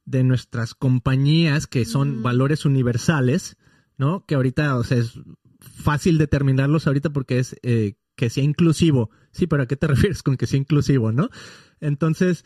[0.04, 3.56] de nuestras compañías, que son valores universales,
[3.96, 4.26] ¿no?
[4.26, 5.20] Que ahorita, o sea, es
[5.60, 9.10] fácil determinarlos ahorita porque es eh, que sea inclusivo.
[9.30, 11.30] Sí, pero ¿a qué te refieres con que sea inclusivo, no?
[11.78, 12.44] Entonces,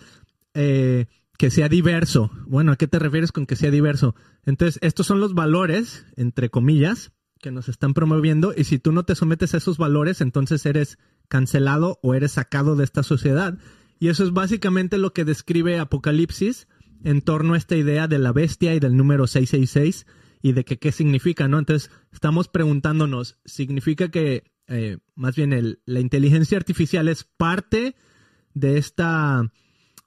[0.53, 1.07] eh,
[1.41, 2.31] que sea diverso.
[2.47, 4.15] Bueno, ¿a qué te refieres con que sea diverso?
[4.45, 9.05] Entonces, estos son los valores, entre comillas, que nos están promoviendo y si tú no
[9.05, 10.99] te sometes a esos valores, entonces eres
[11.29, 13.57] cancelado o eres sacado de esta sociedad.
[13.99, 16.69] Y eso es básicamente lo que describe Apocalipsis
[17.05, 20.07] en torno a esta idea de la bestia y del número 666
[20.43, 21.59] y de qué significa, ¿no?
[21.59, 27.97] Entonces, estamos preguntándonos, ¿significa que eh, más bien la inteligencia artificial es parte
[28.53, 29.51] de esta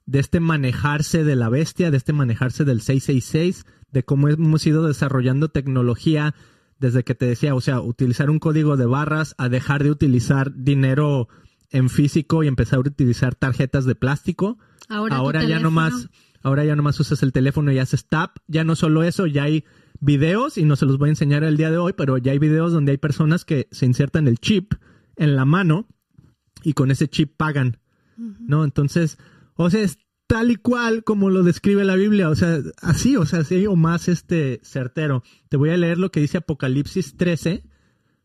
[0.06, 4.86] de este manejarse de la bestia, de este manejarse del 666, de cómo hemos ido
[4.86, 6.34] desarrollando tecnología
[6.78, 10.52] desde que te decía, o sea, utilizar un código de barras a dejar de utilizar
[10.54, 11.28] dinero
[11.70, 14.58] en físico y empezar a utilizar tarjetas de plástico.
[14.88, 16.08] Ahora, ahora ya no más,
[16.42, 18.36] ahora ya nomás usas el teléfono y haces tap.
[18.46, 19.64] Ya no solo eso, ya hay
[20.00, 22.38] videos y no se los voy a enseñar el día de hoy, pero ya hay
[22.38, 24.74] videos donde hay personas que se insertan el chip
[25.16, 25.88] en la mano
[26.62, 27.78] y con ese chip pagan,
[28.16, 28.64] ¿no?
[28.64, 29.18] Entonces,
[29.56, 33.26] o sea, es tal y cual como lo describe la Biblia, o sea, así, o
[33.26, 35.22] sea, así o más este certero.
[35.48, 37.64] Te voy a leer lo que dice Apocalipsis 13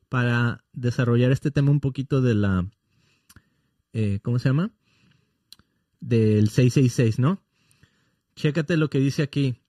[0.08, 2.68] para desarrollar este tema un poquito de la,
[3.94, 4.72] eh, ¿cómo se llama?
[6.00, 7.44] Del 666, ¿no?
[8.36, 9.62] Chécate lo que dice aquí.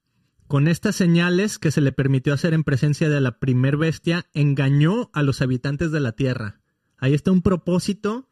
[0.46, 5.11] Con estas señales que se le permitió hacer en presencia de la primer bestia, engañó
[5.12, 6.61] a los habitantes de la tierra.
[6.96, 8.29] Ahí está un propósito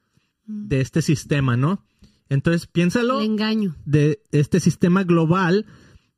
[0.46, 1.84] de este sistema, ¿no?
[2.28, 3.20] Entonces, piénsalo.
[3.20, 3.76] engaño.
[3.84, 5.66] De este sistema global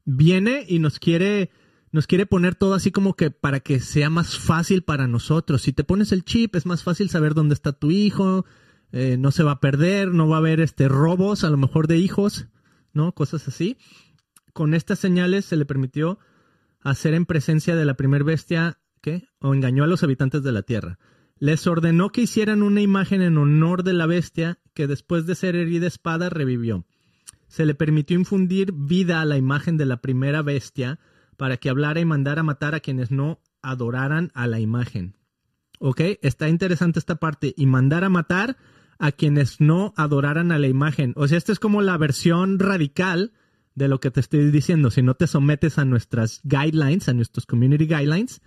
[0.05, 1.51] viene y nos quiere
[1.92, 5.62] nos quiere poner todo así como que para que sea más fácil para nosotros.
[5.62, 8.44] Si te pones el chip, es más fácil saber dónde está tu hijo,
[8.92, 11.88] eh, no se va a perder, no va a haber este robos, a lo mejor
[11.88, 12.46] de hijos,
[12.92, 13.12] ¿no?
[13.12, 13.77] Cosas así.
[14.53, 16.20] Con estas señales se le permitió
[16.81, 19.29] hacer en presencia de la primer bestia, ¿qué?
[19.40, 20.99] O engañó a los habitantes de la tierra
[21.40, 25.57] les ordenó que hicieran una imagen en honor de la bestia que después de ser
[25.57, 26.85] herida espada revivió.
[27.48, 31.00] Se le permitió infundir vida a la imagen de la primera bestia
[31.38, 35.16] para que hablara y mandara matar a quienes no adoraran a la imagen.
[35.79, 36.03] ¿Ok?
[36.20, 37.55] Está interesante esta parte.
[37.57, 38.59] Y mandar a matar
[38.98, 41.14] a quienes no adoraran a la imagen.
[41.16, 43.33] O sea, esta es como la versión radical
[43.74, 44.90] de lo que te estoy diciendo.
[44.90, 48.42] Si no te sometes a nuestras guidelines, a nuestros community guidelines,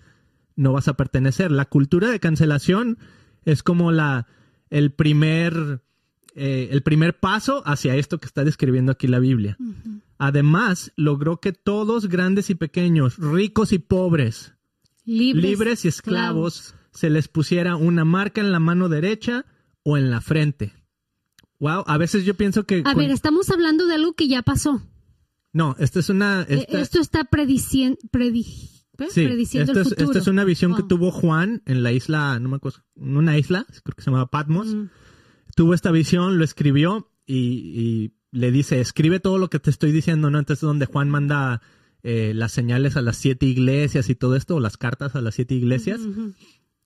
[0.55, 1.51] no vas a pertenecer.
[1.51, 2.97] La cultura de cancelación
[3.45, 4.27] es como la
[4.69, 5.81] el primer
[6.35, 9.57] eh, el primer paso hacia esto que está describiendo aquí la Biblia.
[10.17, 14.53] Además, logró que todos, grandes y pequeños, ricos y pobres,
[15.05, 19.45] libres, y esclavos, se les pusiera una marca en la mano derecha
[19.83, 20.73] o en la frente.
[21.59, 22.83] Wow, a veces yo pienso que...
[22.85, 24.81] A ver, estamos hablando de algo que ya pasó.
[25.51, 26.45] No, esto es una...
[26.49, 27.97] Eh, esto está prediciendo...
[29.09, 32.57] Sí, esta es, esta es, una visión que tuvo Juan en la isla, no me
[32.57, 34.75] acuerdo, en una isla, creo que se llamaba Patmos.
[35.55, 40.31] Tuvo esta visión, lo escribió y, le dice, escribe todo lo que te estoy diciendo,
[40.31, 40.39] ¿no?
[40.39, 41.61] Entonces es donde Juan manda
[42.01, 45.35] eh, las señales a las siete iglesias y todo esto, o las cartas a las
[45.35, 46.01] siete iglesias.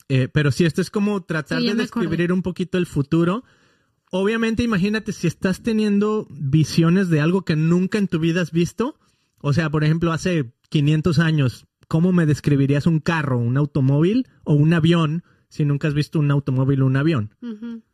[0.09, 3.43] Eh, pero sí, esto es como tratar de describir un poquito el futuro.
[4.11, 8.97] Obviamente, imagínate si estás teniendo visiones de algo que nunca en tu vida has visto.
[9.39, 14.53] O sea, por ejemplo, hace 500 años ¿cómo me describirías un carro, un automóvil o
[14.53, 17.35] un avión si nunca has visto un automóvil o un avión?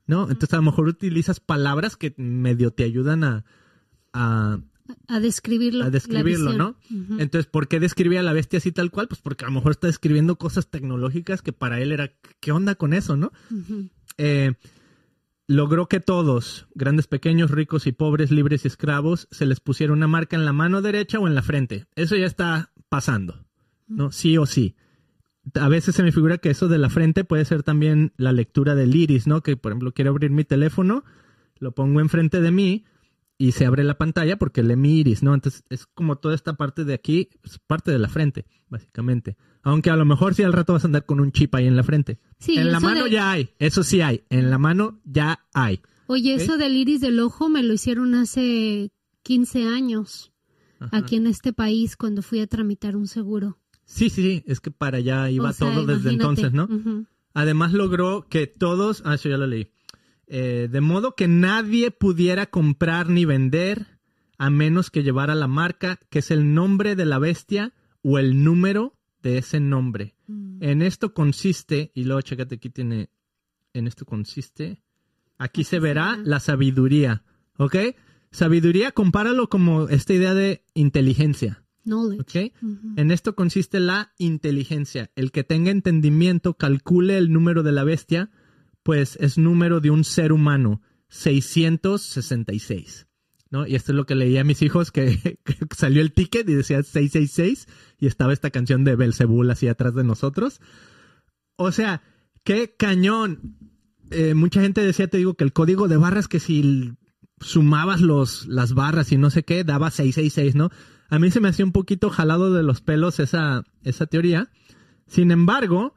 [0.05, 0.23] ¿No?
[0.23, 3.45] Entonces a lo mejor utilizas palabras que medio te ayudan a...
[4.13, 4.59] a,
[5.21, 5.85] describirlo.
[5.85, 6.75] A describirlo, ¿no?
[7.19, 9.07] Entonces, ¿por qué describía a la bestia así tal cual?
[9.07, 12.75] Pues porque a lo mejor está describiendo cosas tecnológicas que para él era, ¿qué onda
[12.75, 13.31] con eso, no?
[14.17, 14.53] Eh,
[15.47, 20.07] logró que todos, grandes, pequeños, ricos y pobres, libres y esclavos, se les pusiera una
[20.07, 21.85] marca en la mano derecha o en la frente.
[21.95, 23.45] Eso ya está pasando.
[23.87, 24.11] ¿No?
[24.11, 24.75] Sí o sí.
[25.55, 28.75] A veces se me figura que eso de la frente puede ser también la lectura
[28.75, 29.41] del iris, ¿no?
[29.41, 31.03] Que, por ejemplo, quiero abrir mi teléfono,
[31.59, 32.85] lo pongo enfrente de mí
[33.37, 35.33] y se abre la pantalla porque lee mi iris, ¿no?
[35.33, 39.35] Entonces es como toda esta parte de aquí, es parte de la frente, básicamente.
[39.63, 41.75] Aunque a lo mejor si al rato vas a andar con un chip ahí en
[41.75, 42.19] la frente.
[42.39, 45.81] Sí, en la mano ya hay, eso sí hay, en la mano ya hay.
[46.07, 48.91] Oye, eso del iris del ojo me lo hicieron hace
[49.23, 50.31] 15 años
[50.91, 53.57] aquí en este país cuando fui a tramitar un seguro.
[53.93, 56.67] Sí, sí, sí, es que para allá iba todo desde entonces, ¿no?
[57.35, 59.69] Además logró que todos, ah, eso ya lo leí,
[60.25, 63.99] eh, de modo que nadie pudiera comprar ni vender
[64.39, 68.43] a menos que llevara la marca, que es el nombre de la bestia o el
[68.43, 70.15] número de ese nombre.
[70.25, 70.63] Mm.
[70.63, 73.11] En esto consiste, y luego chécate aquí tiene,
[73.73, 74.81] en esto consiste,
[75.37, 77.23] aquí se verá la sabiduría,
[77.57, 77.75] ¿ok?
[78.31, 81.62] Sabiduría, compáralo como esta idea de inteligencia.
[81.83, 82.53] Knowledge.
[82.95, 85.11] En esto consiste la inteligencia.
[85.15, 88.31] El que tenga entendimiento calcule el número de la bestia,
[88.83, 93.07] pues es número de un ser humano, 666.
[93.53, 93.67] ¿no?
[93.67, 95.37] Y esto es lo que leía a mis hijos, que,
[95.77, 97.67] salió el ticket y decía 666
[97.99, 100.59] y estaba esta canción de Belzebul así atrás de nosotros.
[101.55, 102.01] O sea,
[102.43, 103.57] qué cañón.
[104.09, 106.93] Eh, mucha gente decía, te digo, que el código de barras, que si
[107.39, 110.71] sumabas los, las barras y no sé qué, daba 666, ¿no?
[111.13, 114.49] A mí se me hacía un poquito jalado de los pelos esa, esa teoría.
[115.05, 115.93] Sin embargo,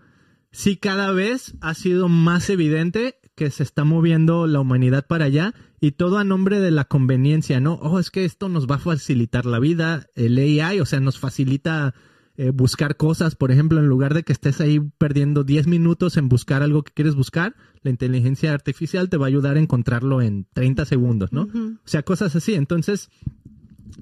[0.50, 5.54] sí cada vez ha sido más evidente que se está moviendo la humanidad para allá
[5.80, 7.76] y todo a nombre de la conveniencia, ¿no?
[7.76, 11.18] Oh, es que esto nos va a facilitar la vida, el AI, o sea, nos
[11.18, 11.94] facilita
[12.36, 16.28] eh, buscar cosas, por ejemplo, en lugar de que estés ahí perdiendo 10 minutos en
[16.28, 20.46] buscar algo que quieres buscar, la inteligencia artificial te va a ayudar a encontrarlo en
[20.52, 21.44] 30 segundos, ¿no?
[21.44, 22.54] O sea, cosas así.
[22.54, 23.08] Entonces,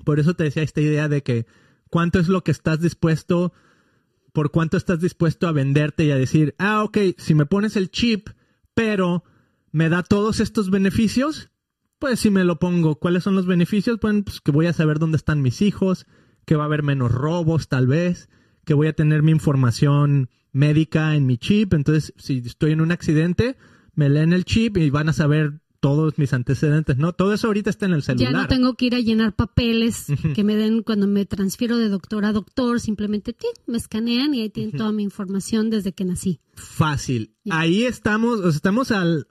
[0.04, 1.46] por eso te decía esta idea de que
[1.90, 3.52] cuánto es lo que estás dispuesto,
[4.32, 7.90] por cuánto estás dispuesto a venderte y a decir, ah, ok, si me pones el
[7.90, 8.28] chip,
[8.74, 9.24] pero
[9.70, 11.50] me da todos estos beneficios,
[11.98, 13.98] pues si me lo pongo, ¿cuáles son los beneficios?
[14.00, 16.06] Bueno, pues que voy a saber dónde están mis hijos,
[16.44, 18.28] que va a haber menos robos tal vez,
[18.64, 22.92] que voy a tener mi información médica en mi chip, entonces si estoy en un
[22.92, 23.56] accidente,
[23.94, 27.12] me leen el chip y van a saber todos mis antecedentes, ¿no?
[27.12, 28.32] Todo eso ahorita está en el celular.
[28.32, 31.90] Ya no tengo que ir a llenar papeles que me den cuando me transfiero de
[31.90, 36.40] doctor a doctor, simplemente me escanean y ahí tienen toda mi información desde que nací.
[36.54, 37.34] Fácil.
[37.50, 39.26] Ahí estamos, o sea, estamos al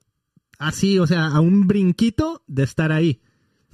[0.60, 3.20] así, o sea, a un brinquito de estar ahí,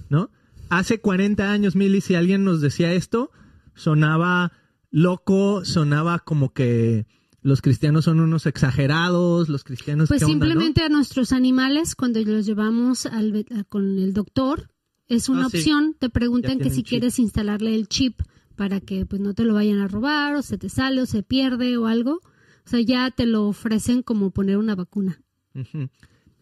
[0.07, 0.31] ¿no?
[0.69, 3.31] hace 40 años, Mili, si alguien nos decía esto,
[3.75, 4.53] sonaba
[4.89, 7.07] loco, sonaba como que
[7.41, 10.09] los cristianos son unos exagerados, los cristianos...
[10.09, 14.69] Pues simplemente a nuestros animales, cuando los llevamos al, con el doctor,
[15.07, 18.21] es una ah, opción, te preguntan que si quieres instalarle el chip
[18.55, 21.23] para que pues no te lo vayan a robar o se te sale o se
[21.23, 22.19] pierde o algo.
[22.65, 25.21] O sea, ya te lo ofrecen como poner una vacuna.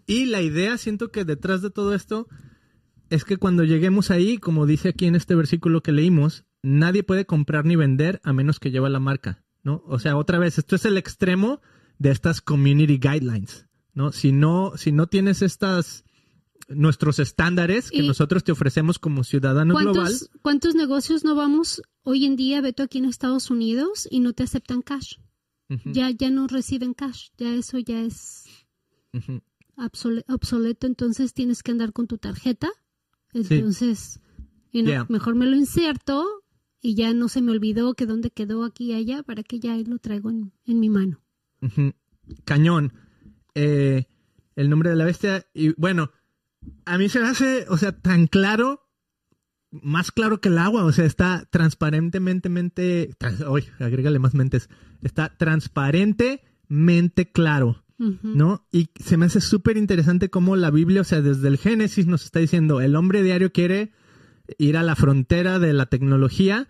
[0.08, 2.28] Y la idea, siento que detrás de todo esto
[3.10, 7.26] es que cuando lleguemos ahí, como dice aquí en este versículo que leímos, nadie puede
[7.26, 9.84] comprar ni vender a menos que lleve la marca, ¿no?
[9.86, 11.62] O sea, otra vez, esto es el extremo
[12.00, 14.12] de estas community guidelines, ¿no?
[14.12, 16.06] Si no, si no tienes estas
[16.70, 20.12] nuestros estándares que nosotros te ofrecemos como ciudadano global.
[20.42, 24.44] ¿Cuántos negocios no vamos hoy en día, Beto, aquí en Estados Unidos y no te
[24.44, 25.18] aceptan cash?
[25.84, 28.46] Ya, ya no reciben cash, ya eso ya es
[30.28, 32.70] obsoleto, entonces tienes que andar con tu tarjeta
[33.34, 34.20] entonces,
[35.10, 36.26] mejor me lo inserto
[36.82, 39.76] y ya no se me olvidó que dónde quedó aquí y allá para que ya
[39.78, 41.22] lo traigo en, mi mano.
[42.46, 42.94] Cañón.
[43.56, 44.06] Eh,
[44.56, 45.46] el nombre de la bestia.
[45.54, 46.12] Y bueno,
[46.86, 48.88] a mí se me hace, o sea, tan claro,
[49.72, 50.84] más claro que el agua.
[50.84, 53.16] O sea, está transparentemente.
[53.18, 53.42] Trans,
[53.80, 54.70] agrégale más mentes.
[55.02, 57.84] Está transparentemente claro.
[57.98, 58.68] ¿no?
[58.72, 62.26] Y se me hace súper interesante cómo la Biblia, o sea, desde el Génesis nos
[62.26, 63.92] está diciendo, el hombre diario quiere
[64.58, 66.68] ir a la frontera de la tecnología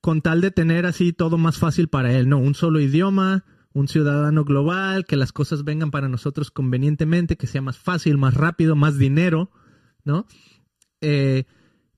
[0.00, 2.38] con tal de tener así todo más fácil para él, ¿no?
[2.38, 7.60] Un solo idioma, un ciudadano global, que las cosas vengan para nosotros convenientemente, que sea
[7.60, 9.50] más fácil, más rápido, más dinero,
[10.04, 10.26] ¿no?
[11.00, 11.44] Eh,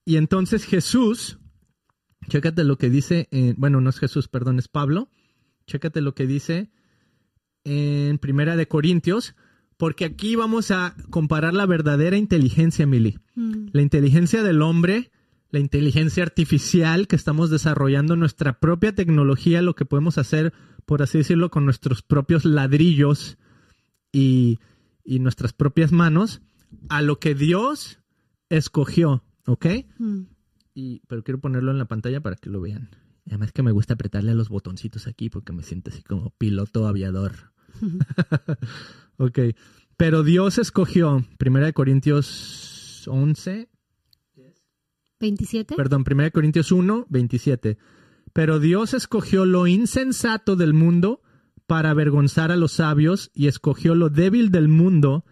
[0.04, 1.38] y entonces Jesús,
[2.28, 5.10] chécate lo que dice, bueno, no es Jesús, perdón, es Pablo,
[5.66, 6.70] chécate lo que dice
[7.64, 9.36] en Primera de Corintios,
[9.78, 13.18] porque aquí vamos a comparar la verdadera inteligencia, Mili.
[13.36, 13.68] Mm.
[13.72, 15.12] La inteligencia del hombre,
[15.50, 20.52] la inteligencia artificial que estamos desarrollando, nuestra propia tecnología, lo que podemos hacer,
[20.84, 23.38] por así decirlo, con nuestros propios ladrillos
[24.12, 24.58] y,
[25.04, 26.42] nuestras propias manos,
[26.88, 28.00] a lo que Dios
[28.50, 29.66] escogió, ¿ok?
[29.98, 30.22] Mm.
[30.74, 32.90] Y, pero quiero ponerlo en la pantalla para que lo vean.
[33.26, 36.88] Además que me gusta apretarle a los botoncitos aquí porque me siento así como piloto
[36.88, 37.52] aviador.
[39.18, 39.38] ok.
[39.96, 43.68] Pero Dios escogió, Primera de Corintios 11.
[45.20, 45.74] 27.
[45.74, 47.78] Perdón, Primera de Corintios 1, 27.
[48.32, 51.22] Pero Dios escogió lo insensato del mundo
[51.66, 55.24] para avergonzar a los sabios y escogió lo débil del mundo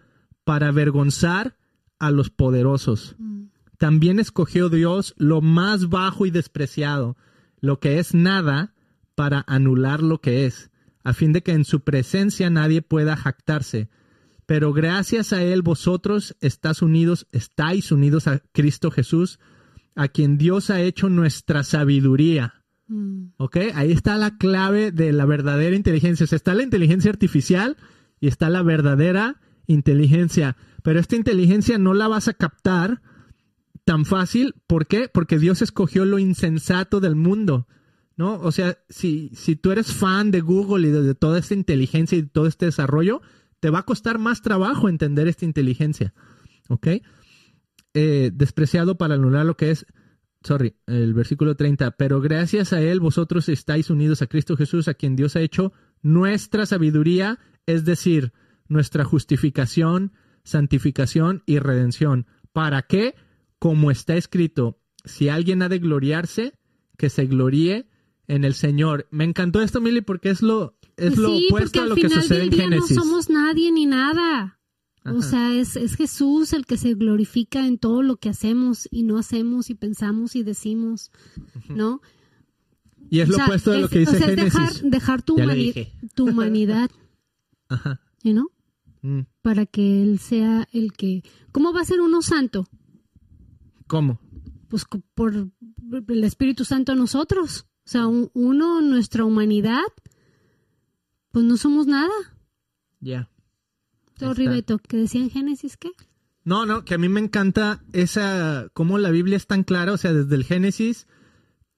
[0.43, 1.57] para avergonzar
[1.99, 3.15] a los poderosos.
[3.17, 3.45] Mm.
[3.77, 7.15] También escogió Dios lo más bajo y despreciado,
[7.59, 8.73] lo que es nada,
[9.15, 10.69] para anular lo que es
[11.07, 13.87] a fin de que en su presencia nadie pueda jactarse.
[14.45, 19.39] Pero gracias a Él vosotros estáis unidos, estáis unidos a Cristo Jesús,
[19.95, 22.65] a quien Dios ha hecho nuestra sabiduría.
[22.89, 23.27] Mm.
[23.37, 23.55] ¿Ok?
[23.73, 26.25] Ahí está la clave de la verdadera inteligencia.
[26.25, 27.77] O sea, está la inteligencia artificial
[28.19, 30.57] y está la verdadera inteligencia.
[30.83, 33.01] Pero esta inteligencia no la vas a captar
[33.85, 34.55] tan fácil.
[34.67, 35.07] ¿Por qué?
[35.07, 37.65] Porque Dios escogió lo insensato del mundo.
[38.17, 38.39] ¿No?
[38.39, 42.23] O sea, si, si tú eres fan de Google y de, toda esta inteligencia y
[42.23, 43.21] todo este desarrollo,
[43.59, 46.15] te va a costar más trabajo entender esta inteligencia.
[46.67, 46.87] ¿Ok?
[47.93, 49.85] Eh, despreciado para anular lo que es,
[50.41, 54.95] sorry, el versículo 30, pero gracias a Él vosotros estáis unidos a Cristo Jesús, a
[54.95, 58.33] quien Dios ha hecho nuestra sabiduría, es decir,
[58.67, 60.13] nuestra justificación,
[60.43, 62.25] santificación y redención.
[62.51, 63.15] ¿Para qué?
[63.59, 66.53] Como está escrito, si alguien ha de gloriarse,
[66.97, 67.87] que se gloríe
[68.27, 69.07] en el Señor.
[69.11, 72.51] Me encantó esto, Mili, porque es lo, es lo opuesto a lo que sucede en
[72.51, 72.95] Génesis.
[72.95, 74.59] No somos nadie ni nada.
[75.05, 79.03] O sea, es, es, Jesús el que se glorifica en todo lo que hacemos y
[79.03, 81.11] no hacemos y pensamos y decimos,
[81.69, 82.01] ¿no?
[83.09, 84.53] Y es lo opuesto a lo que dice o sea, Génesis.
[84.53, 85.37] Es dejar, dejar tu,
[86.13, 86.91] tu humanidad,
[87.69, 88.01] Ajá.
[88.25, 88.51] ¿no?
[89.01, 89.21] Mm.
[89.41, 91.23] Para que Él sea el que...
[91.53, 92.67] ¿Cómo va a ser uno santo?
[93.87, 94.19] ¿Cómo?
[94.67, 97.66] Pues por el Espíritu Santo a nosotros.
[97.87, 99.85] O sea, uno, nuestra humanidad,
[101.31, 102.11] pues no somos nada.
[102.99, 103.29] Ya.
[104.19, 105.91] Sorry, Beto, ¿que decía en Génesis qué?
[106.43, 109.97] No, no, que a mí me encanta esa, cómo la Biblia es tan clara, o
[109.97, 111.07] sea, desde el Génesis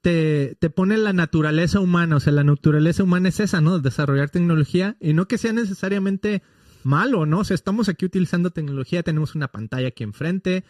[0.01, 3.77] te, te pone la naturaleza humana, o sea, la naturaleza humana es esa, ¿no?
[3.77, 6.41] Desarrollar tecnología y no que sea necesariamente
[6.81, 7.41] malo, ¿no?
[7.41, 10.63] O sea, estamos aquí utilizando tecnología, tenemos una pantalla aquí enfrente,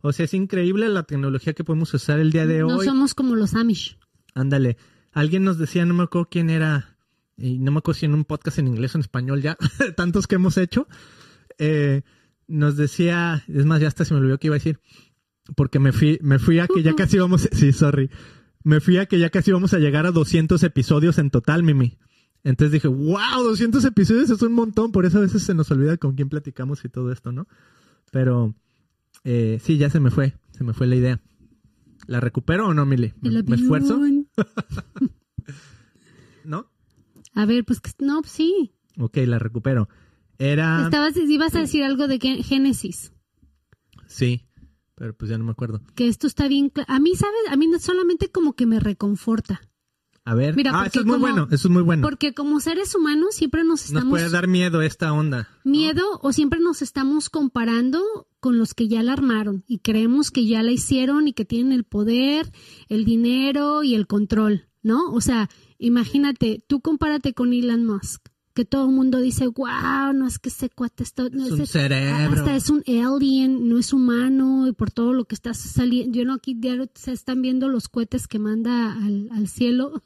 [0.00, 2.70] o sea, es increíble la tecnología que podemos usar el día de hoy.
[2.70, 3.98] No somos como los Amish.
[4.36, 4.76] Ándale.
[5.12, 6.98] Alguien nos decía, no me acuerdo quién era,
[7.38, 9.56] y no me acuerdo si en un podcast en inglés o en español ya,
[9.96, 10.86] tantos que hemos hecho,
[11.58, 12.02] eh,
[12.46, 14.78] nos decía, es más, ya hasta se me olvidó que iba a decir,
[15.56, 18.10] porque me fui, me fui a que ya casi íbamos, sí, sorry,
[18.62, 21.96] me fui a que ya casi íbamos a llegar a 200 episodios en total, Mimi.
[22.44, 25.96] Entonces dije, wow, 200 episodios es un montón, por eso a veces se nos olvida
[25.96, 27.48] con quién platicamos y todo esto, ¿no?
[28.12, 28.54] Pero
[29.24, 31.20] eh, sí, ya se me fue, se me fue la idea.
[32.06, 33.14] ¿La recupero o no, Mili?
[33.22, 33.98] ¿Me, ¿Me esfuerzo?
[36.44, 36.70] ¿No?
[37.34, 38.72] A ver, pues no, sí.
[38.98, 39.88] Ok, la recupero.
[40.38, 40.84] Era.
[40.84, 43.12] Estabas, ibas a decir algo de Génesis.
[44.06, 44.46] Sí,
[44.94, 45.80] pero pues ya no me acuerdo.
[45.94, 46.72] Que esto está bien.
[46.86, 47.40] A mí, ¿sabes?
[47.50, 49.60] A mí solamente como que me reconforta.
[50.26, 50.56] A ver.
[50.56, 52.02] Mira, ah, eso es muy bueno, eso es muy bueno.
[52.02, 54.06] Porque como seres humanos siempre nos estamos...
[54.06, 55.48] Nos puede dar miedo esta onda.
[55.62, 60.44] Miedo o siempre nos estamos comparando con los que ya la armaron y creemos que
[60.44, 62.50] ya la hicieron y que tienen el poder,
[62.88, 65.12] el dinero y el control, ¿no?
[65.12, 65.48] O sea,
[65.78, 70.48] imagínate, tú compárate con Elon Musk que todo el mundo dice, wow, no es que
[70.48, 72.40] ese cuate está, es un cerebro.
[72.40, 76.24] hasta es un alien, no es humano, y por todo lo que está saliendo, yo
[76.24, 76.58] no aquí
[76.94, 80.02] se están viendo los cohetes que manda al, cielo,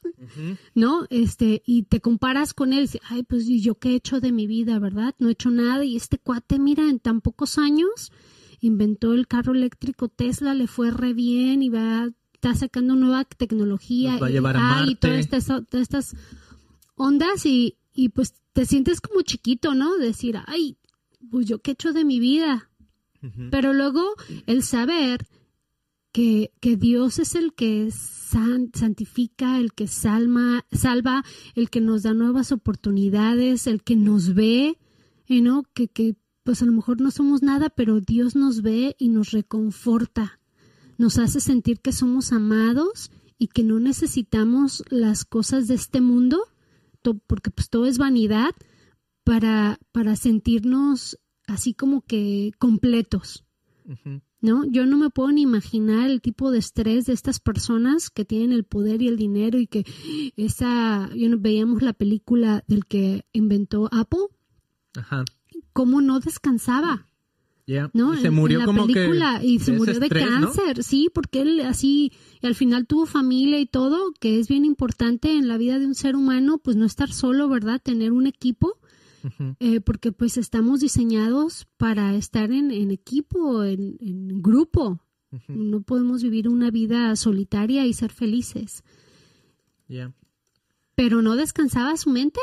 [0.74, 1.06] ¿no?
[1.10, 4.48] Este, y te comparas con él, y ay, pues yo qué he hecho de mi
[4.48, 5.14] vida, ¿verdad?
[5.20, 8.10] No he hecho nada, y este cuate, mira, en tan pocos años
[8.60, 14.18] inventó el carro eléctrico Tesla, le fue re bien y va, está sacando nueva tecnología,
[14.18, 15.28] va a llevar a y todas
[15.72, 16.16] estas
[16.96, 19.98] ondas y, y pues te sientes como chiquito, ¿no?
[19.98, 20.78] Decir, ay,
[21.30, 22.70] pues yo qué he hecho de mi vida.
[23.50, 24.14] Pero luego
[24.46, 25.26] el saber
[26.10, 31.22] que, que, Dios es el que santifica, el que salma, salva,
[31.54, 34.78] el que nos da nuevas oportunidades, el que nos ve,
[35.28, 35.64] ¿no?
[35.74, 39.32] Que, que pues a lo mejor no somos nada, pero Dios nos ve y nos
[39.32, 40.40] reconforta,
[40.96, 46.46] nos hace sentir que somos amados y que no necesitamos las cosas de este mundo,
[47.26, 48.54] porque pues todo es vanidad,
[49.24, 53.44] para, para sentirnos así como que completos.
[54.40, 54.64] ¿No?
[54.64, 58.52] Yo no me puedo ni imaginar el tipo de estrés de estas personas que tienen
[58.52, 59.84] el poder y el dinero y que
[60.36, 64.26] esa, yo veíamos la película del que inventó Apple,
[64.96, 65.24] Ajá.
[65.72, 67.06] cómo no descansaba.
[67.92, 68.14] ¿No?
[68.14, 71.60] Y se murió en, la como película y se murió de cáncer, sí, porque él
[71.60, 75.78] así y al final tuvo familia y todo, que es bien importante en la vida
[75.78, 77.80] de un ser humano, pues no estar solo, ¿verdad?
[77.82, 78.78] Tener un equipo
[79.58, 85.00] eh, porque pues estamos diseñados para estar en, equipo, en, grupo.
[85.46, 88.82] No podemos vivir una vida solitaria y ser felices.
[90.94, 92.40] Pero no descansaba su mente,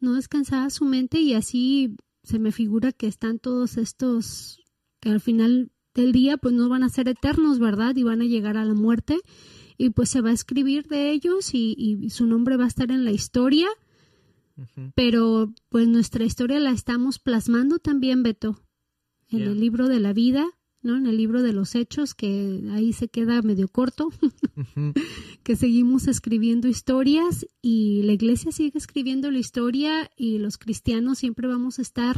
[0.00, 4.60] no descansaba su mente y así se me figura que están todos estos
[5.00, 7.94] que al final del día pues no van a ser eternos, ¿verdad?
[7.94, 9.18] Y van a llegar a la muerte.
[9.76, 13.04] Y pues se va a escribir de ellos y su nombre va a estar en
[13.04, 13.68] la historia.
[14.94, 18.60] Pero pues nuestra historia la estamos plasmando también, Beto,
[19.28, 20.46] en el libro de la vida,
[20.84, 20.96] ¿no?
[20.96, 24.10] En el libro de los hechos, que ahí se queda medio corto,
[25.42, 31.48] que seguimos escribiendo historias y la iglesia sigue escribiendo la historia y los cristianos siempre
[31.48, 32.16] vamos a estar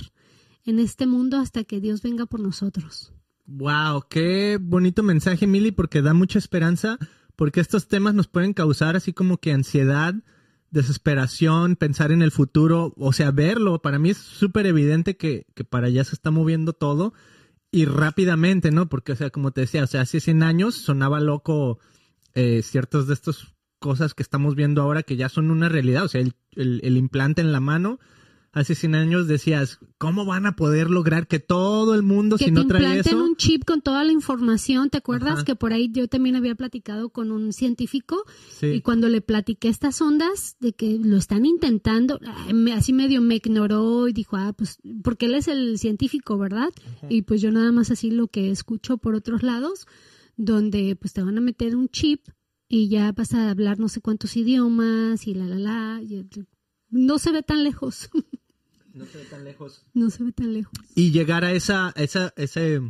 [0.65, 3.13] en este mundo hasta que Dios venga por nosotros.
[3.47, 6.99] Wow, qué bonito mensaje, Mili, porque da mucha esperanza,
[7.37, 10.15] porque estos temas nos pueden causar así como que ansiedad,
[10.73, 13.81] desesperación, pensar en el futuro, o sea, verlo.
[13.81, 17.15] Para mí es súper evidente que, que, para allá se está moviendo todo
[17.71, 18.89] y rápidamente, ¿no?
[18.89, 21.79] Porque, o sea, como te decía, o sea, hace 100 años sonaba loco
[22.35, 26.09] eh, ciertas de estas cosas que estamos viendo ahora que ya son una realidad, o
[26.09, 27.99] sea, el, el implante en la mano
[28.57, 32.67] hace 100 años decías, ¿cómo van a poder lograr que todo el mundo, si no
[32.67, 33.23] trae eso?
[33.23, 35.45] un chip con toda la información, ¿te acuerdas?
[35.45, 38.25] Que por ahí yo también había platicado con un científico
[38.63, 42.19] y cuando le platiqué estas ondas de que lo están intentando,
[42.75, 46.71] así medio me ignoró y dijo, ah, pues, porque él es el científico, ¿verdad?
[47.11, 49.87] Y pues yo nada más así lo que escucho por otros lados,
[50.39, 52.23] donde pues te van a meter un chip
[52.71, 56.03] y ya vas a hablar no sé cuántos idiomas y la, la, la.
[56.89, 58.09] no se ve tan lejos.
[58.97, 59.83] No se ve tan lejos.
[59.93, 60.73] No se ve tan lejos.
[60.95, 62.81] Y llegar a esa, esa, ese,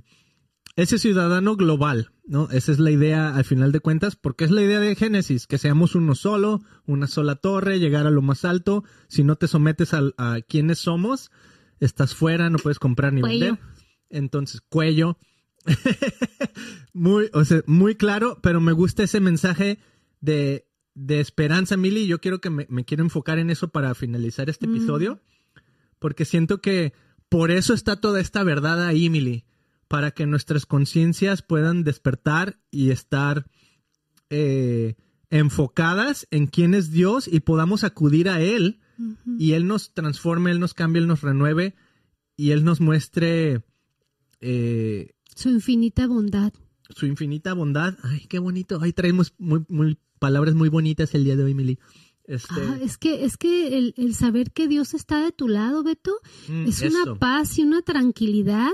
[0.77, 2.49] ese ciudadano global, ¿no?
[2.53, 5.59] Esa es la idea al final de cuentas, porque es la idea de Génesis, que
[5.59, 8.85] seamos uno solo, una sola torre, llegar a lo más alto.
[9.09, 11.33] Si no te sometes a, a quienes somos,
[11.81, 13.59] estás fuera, no puedes comprar ni vender.
[14.09, 15.19] Entonces, cuello.
[16.93, 19.81] muy, o sea, muy claro, pero me gusta ese mensaje
[20.21, 22.07] de, de esperanza, Mili.
[22.07, 24.77] Yo quiero que me, me, quiero enfocar en eso para finalizar este mm.
[24.77, 25.21] episodio
[25.99, 26.93] porque siento que
[27.29, 29.45] por eso está toda esta verdad ahí, Emily,
[29.89, 33.47] para que nuestras conciencias puedan despertar y estar
[34.31, 34.95] eh,
[35.31, 38.81] enfocadas en quién es Dios y podamos acudir a Él
[39.39, 41.75] y Él nos transforme, Él nos cambie, Él nos renueve
[42.37, 43.63] y Él nos muestre
[44.41, 46.53] eh, su infinita bondad.
[46.89, 47.95] Su infinita bondad.
[48.03, 48.81] Ay, qué bonito.
[48.81, 51.79] Ahí traemos muy, palabras muy bonitas el día de hoy, Emily.
[52.27, 52.55] Este...
[52.57, 56.67] Ah, es que, es que el, saber que Dios está de tu lado, Beto, mm,
[56.67, 58.73] es una paz y una tranquilidad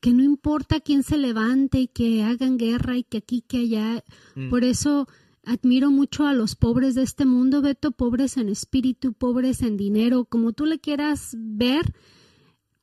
[0.00, 4.04] que no importa quién se levante y que hagan guerra y que aquí, que allá.
[4.34, 4.50] Mm.
[4.50, 5.08] Por eso
[5.44, 10.24] admiro mucho a los pobres de este mundo, Beto, pobres en espíritu, pobres en dinero,
[10.24, 11.94] como tú le quieras ver,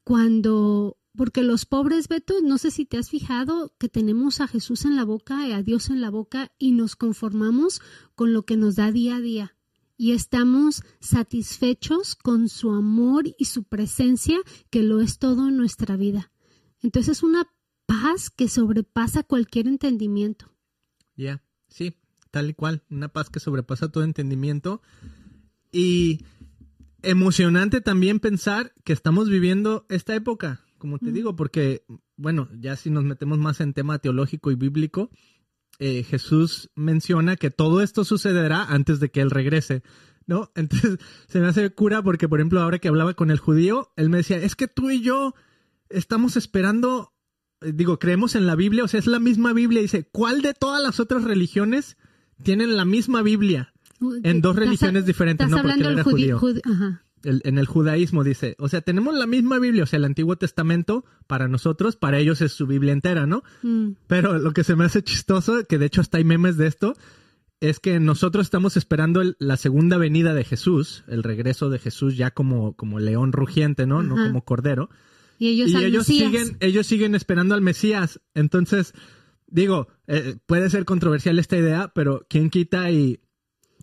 [0.03, 4.85] cuando, porque los pobres, Beto, no sé si te has fijado que tenemos a Jesús
[4.85, 7.81] en la boca y a Dios en la boca y nos conformamos
[8.15, 9.55] con lo que nos da día a día
[10.01, 14.39] y estamos satisfechos con su amor y su presencia,
[14.71, 16.31] que lo es todo en nuestra vida.
[16.81, 17.43] Entonces es una
[17.85, 20.51] paz que sobrepasa cualquier entendimiento.
[21.15, 21.99] Ya, sí,
[22.31, 24.81] tal y cual, una paz que sobrepasa todo entendimiento.
[25.71, 26.25] Y
[27.03, 31.85] emocionante también pensar que estamos viviendo esta época, como te digo, porque,
[32.17, 35.11] bueno, ya si nos metemos más en tema teológico y bíblico,
[35.83, 39.81] eh, Jesús menciona que todo esto sucederá antes de que Él regrese.
[40.27, 40.51] ¿No?
[40.55, 44.09] Entonces se me hace cura porque, por ejemplo, ahora que hablaba con el judío, él
[44.09, 45.33] me decía, es que tú y yo
[45.89, 47.11] estamos esperando,
[47.61, 49.81] eh, digo, creemos en la Biblia, o sea, es la misma Biblia.
[49.81, 51.97] Dice, ¿cuál de todas las otras religiones
[52.43, 53.73] tienen la misma Biblia?
[54.23, 55.61] En dos religiones diferentes, ¿no?
[55.61, 56.39] Porque él era judío.
[56.63, 60.35] Ajá en el judaísmo dice, o sea, tenemos la misma Biblia, o sea, el Antiguo
[60.37, 63.43] Testamento para nosotros, para ellos es su Biblia entera, ¿no?
[63.63, 63.91] Mm.
[64.07, 66.95] Pero lo que se me hace chistoso, que de hecho hasta hay memes de esto,
[67.61, 72.31] es que nosotros estamos esperando la segunda venida de Jesús, el regreso de Jesús ya
[72.31, 74.01] como, como león rugiente, ¿no?
[74.01, 74.89] No como cordero.
[75.37, 78.19] Y ellos, siguen, ellos siguen esperando al Mesías.
[78.35, 78.93] Entonces,
[79.47, 83.19] digo, eh, puede ser controversial esta idea, pero ¿quién quita y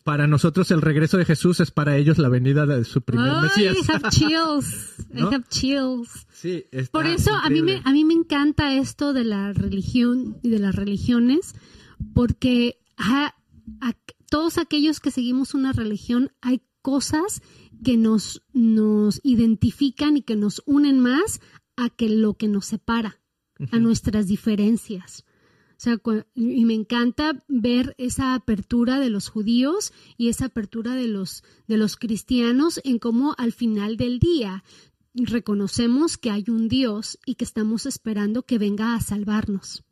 [0.08, 3.76] para nosotros el regreso de Jesús es para ellos la venida de su primer Mesías.
[3.76, 4.94] I have chills.
[5.14, 6.26] I have chills.
[6.32, 10.48] Sí, Por eso a mí, me, a mí me encanta esto de la religión y
[10.48, 11.54] de las religiones,
[12.14, 13.34] porque a,
[14.30, 17.42] todos aquellos que seguimos una religión hay cosas
[17.84, 21.42] que nos, nos identifican y que nos unen más
[21.76, 23.20] a que lo que nos separa,
[23.72, 25.26] a nuestras diferencias.
[25.78, 25.96] O sea,
[26.34, 31.76] y me encanta ver esa apertura de los judíos y esa apertura de los, de
[31.76, 34.64] los cristianos en cómo al final del día
[35.14, 39.84] reconocemos que hay un Dios y que estamos esperando que venga a salvarnos.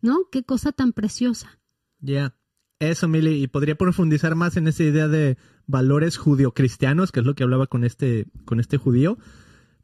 [0.00, 0.26] ¿No?
[0.32, 1.60] Qué cosa tan preciosa.
[2.00, 2.34] Ya.
[2.80, 7.36] Eso, Mili, y podría profundizar más en esa idea de valores judio-cristianos, que es lo
[7.36, 9.18] que hablaba con este, con este judío.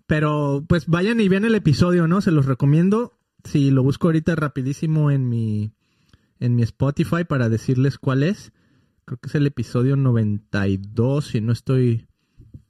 [0.09, 2.21] Pero pues vayan y vean el episodio, ¿no?
[2.23, 3.18] Se los recomiendo.
[3.49, 5.73] Si lo busco ahorita rapidísimo en mi,
[6.39, 8.53] en mi Spotify para decirles cuál es.
[9.07, 12.09] Creo que es el episodio 92, si no estoy,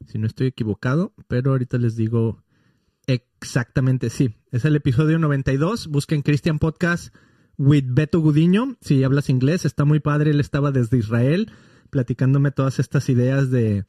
[0.06, 1.14] si no estoy equivocado.
[1.26, 2.44] Pero ahorita les digo
[3.08, 4.36] exactamente, sí.
[4.52, 5.88] Es el episodio 92.
[5.88, 7.12] Busquen Christian Podcast
[7.56, 8.76] with Beto Gudiño.
[8.80, 10.30] Si hablas inglés, está muy padre.
[10.30, 11.50] Él estaba desde Israel
[11.90, 13.84] platicándome todas estas ideas de,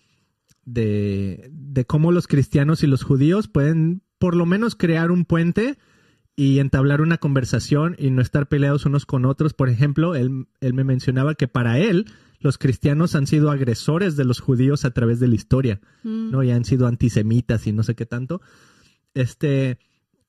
[0.65, 5.77] de, de cómo los cristianos y los judíos pueden por lo menos crear un puente
[6.39, 9.53] y entablar una conversación y no estar peleados unos con otros.
[9.53, 12.05] Por ejemplo, él, él me mencionaba que para él
[12.39, 16.31] los cristianos han sido agresores de los judíos a través de la historia, mm.
[16.31, 16.41] ¿no?
[16.41, 18.39] Y han sido antisemitas y no sé qué tanto.
[19.13, 19.79] Este,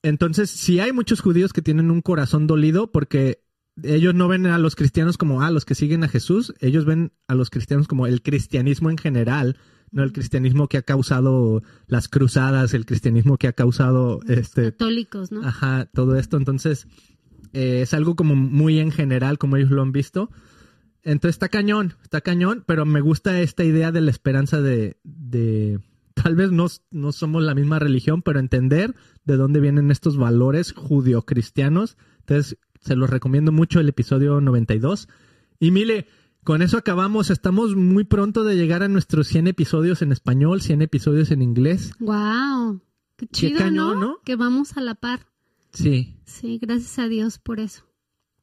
[0.02, 3.44] entonces, sí hay muchos judíos que tienen un corazón dolido porque
[3.80, 7.12] ellos no ven a los cristianos como, ah, los que siguen a Jesús, ellos ven
[7.28, 9.58] a los cristianos como el cristianismo en general,
[9.92, 15.32] no el cristianismo que ha causado las cruzadas, el cristianismo que ha causado este católicos,
[15.32, 15.42] ¿no?
[15.42, 16.86] Ajá, todo esto, entonces
[17.52, 20.30] eh, es algo como muy en general como ellos lo han visto.
[21.02, 25.80] Entonces está cañón, está cañón, pero me gusta esta idea de la esperanza de, de
[26.14, 30.72] tal vez no, no somos la misma religión, pero entender de dónde vienen estos valores
[30.72, 31.96] judio-cristianos.
[32.20, 35.08] Entonces, se los recomiendo mucho el episodio 92.
[35.58, 36.06] Y Mile,
[36.44, 37.30] con eso acabamos.
[37.30, 41.92] Estamos muy pronto de llegar a nuestros 100 episodios en español, 100 episodios en inglés.
[41.98, 42.80] ¡Wow!
[43.16, 44.18] Qué chido, ¿no?
[44.24, 45.26] Que vamos a la par.
[45.72, 46.16] Sí.
[46.24, 47.84] Sí, gracias a Dios por eso.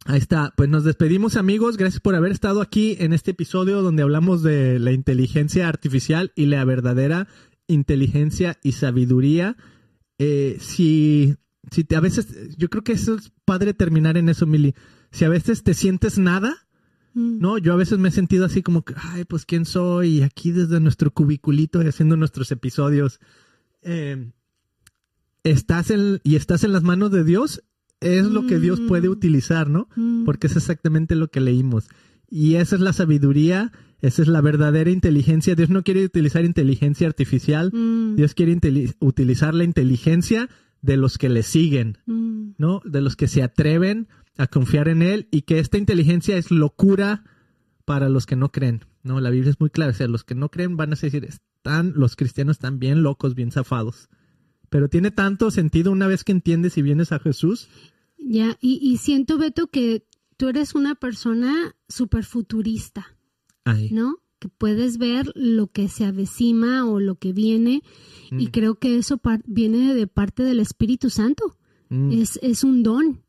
[0.05, 0.53] Ahí está.
[0.55, 1.77] Pues nos despedimos, amigos.
[1.77, 6.45] Gracias por haber estado aquí en este episodio donde hablamos de la inteligencia artificial y
[6.45, 7.27] la verdadera
[7.67, 9.57] inteligencia y sabiduría.
[10.17, 11.35] Eh, si,
[11.71, 14.75] si te, a veces, yo creo que eso es padre terminar en eso, Mili.
[15.11, 16.66] Si a veces te sientes nada,
[17.17, 17.39] Mm.
[17.39, 20.51] No, yo a veces me he sentido así como que, ay, pues quién soy, aquí
[20.51, 23.19] desde nuestro cubiculito y haciendo nuestros episodios.
[23.81, 24.33] Em,
[25.43, 27.63] estás en, y estás en las manos de Dios,
[28.01, 29.11] es lo que Dios puede mm.
[29.11, 29.89] utilizar, ¿no?
[29.95, 30.25] Mm.
[30.25, 31.89] Porque es exactamente lo que leímos.
[32.29, 35.55] Y esa es la sabiduría, esa es la verdadera inteligencia.
[35.55, 37.71] Dios no quiere utilizar inteligencia artificial,
[38.15, 38.59] Dios quiere
[38.99, 40.49] utilizar la inteligencia
[40.83, 42.81] de los que le siguen, ¿no?
[42.85, 44.07] De los que se atreven
[44.37, 47.23] a confiar en Él y que esta inteligencia es locura
[47.85, 48.85] para los que no creen.
[49.03, 49.91] No, la Biblia es muy clara.
[49.91, 53.33] O sea, los que no creen van a decir, están, los cristianos están bien locos,
[53.33, 54.09] bien zafados.
[54.69, 57.69] Pero tiene tanto sentido una vez que entiendes y vienes a Jesús.
[58.17, 63.15] Ya, y, siento, Beto, que tú eres una persona súper futurista,
[63.91, 64.17] ¿no?
[64.39, 67.83] Que puedes ver lo que se avecima o lo que viene,
[68.31, 68.51] y mm.
[68.51, 71.55] creo que eso viene de parte del Espíritu Santo.
[71.89, 72.11] Mm.
[72.11, 73.23] Es, es un don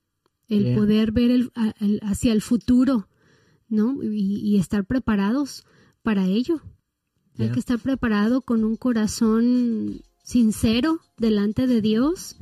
[0.48, 1.50] el poder ver el,
[2.02, 3.08] hacia el futuro,
[3.68, 4.02] ¿no?
[4.02, 5.64] Y, estar preparados
[6.02, 6.62] para ello.
[7.38, 12.36] Hay que estar preparado con un corazón sincero delante de Dios.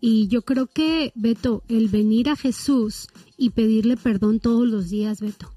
[0.00, 5.20] Y yo creo que, Beto, el venir a Jesús y pedirle perdón todos los días,
[5.20, 5.50] Beto.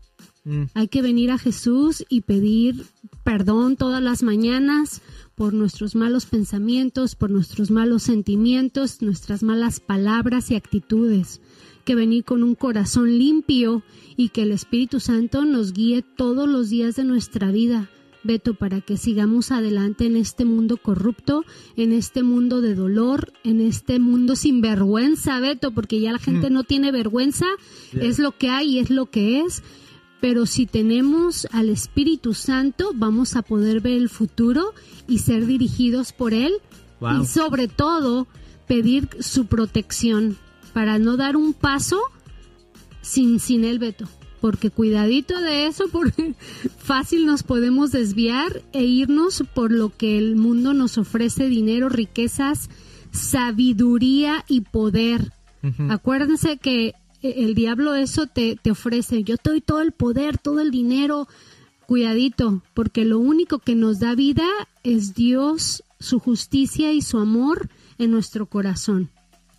[0.46, 0.64] Mm.
[0.74, 2.86] Hay que venir a Jesús y pedir
[3.24, 5.02] perdón todas las mañanas
[5.36, 11.42] por nuestros malos pensamientos, por nuestros malos sentimientos, nuestras malas palabras y actitudes
[11.84, 13.84] que venir con un corazón limpio
[14.16, 17.90] y que el Espíritu Santo nos guíe todos los días de nuestra vida.
[18.24, 21.46] Beto, para que sigamos adelante en este mundo corrupto,
[21.78, 26.50] en este mundo de dolor, en este mundo sin vergüenza, Beto, porque ya la gente
[26.50, 26.54] mm.
[26.54, 27.46] no tiene vergüenza,
[27.94, 29.64] es lo que hay y es lo que es.
[30.20, 34.74] Pero si tenemos al Espíritu Santo, vamos a poder ver el futuro
[35.08, 36.54] y ser dirigidos por Él.
[37.22, 38.28] Y sobre todo,
[38.68, 40.38] pedir su protección
[40.74, 42.02] para no dar un paso
[43.02, 44.08] sin, sin el veto.
[44.42, 46.36] Porque cuidadito de eso, porque
[46.78, 52.70] fácil nos podemos desviar e irnos por lo que el mundo nos ofrece, dinero, riquezas,
[53.12, 55.34] sabiduría y poder.
[55.90, 59.24] Acuérdense que el diablo eso te, te ofrece.
[59.24, 61.28] Yo te doy todo el poder, todo el dinero.
[61.86, 64.48] Cuidadito, porque lo único que nos da vida
[64.84, 69.10] es Dios, su justicia y su amor en nuestro corazón.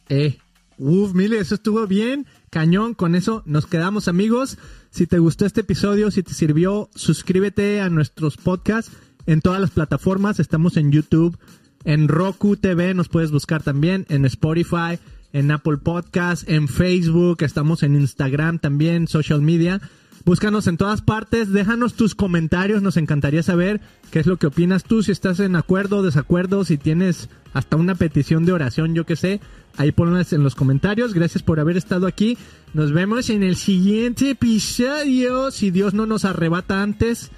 [0.09, 0.39] Eh,
[0.83, 2.27] Uf, Mile, eso estuvo bien.
[2.49, 4.57] Cañón, con eso nos quedamos amigos.
[4.91, 8.91] Si te gustó este episodio, si te sirvió, suscríbete a nuestros podcasts
[9.27, 10.41] en todas las plataformas.
[10.41, 11.39] Estamos en YouTube,
[11.85, 14.99] en Roku TV, nos puedes buscar también, en Spotify,
[15.35, 19.83] en Apple Podcasts, en Facebook, estamos en Instagram también, social media.
[20.25, 24.85] Búscanos en todas partes, déjanos tus comentarios, nos encantaría saber qué es lo que opinas
[24.85, 29.07] tú, si estás en acuerdo o desacuerdo, si tienes hasta una petición de oración, yo
[29.07, 29.41] qué sé,
[29.77, 31.15] ahí ponlas en los comentarios.
[31.15, 32.37] Gracias por haber estado aquí.
[32.75, 37.31] Nos vemos en el siguiente episodio, si Dios no nos arrebata antes.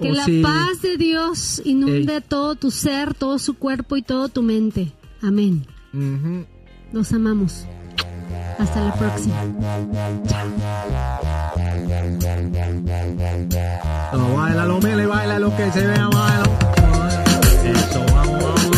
[0.00, 4.42] Que la paz de Dios inunde todo tu ser, todo su cuerpo y todo tu
[4.42, 4.92] mente.
[5.22, 5.66] Amén.
[6.92, 7.66] Los amamos.
[8.58, 9.34] Hasta la próxima.
[14.36, 16.44] Baila lo mele, baila lo que se vea, baila.
[17.64, 18.70] Eso, vamos, vamos.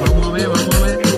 [0.00, 1.09] Vamos a ver, vamos a ver.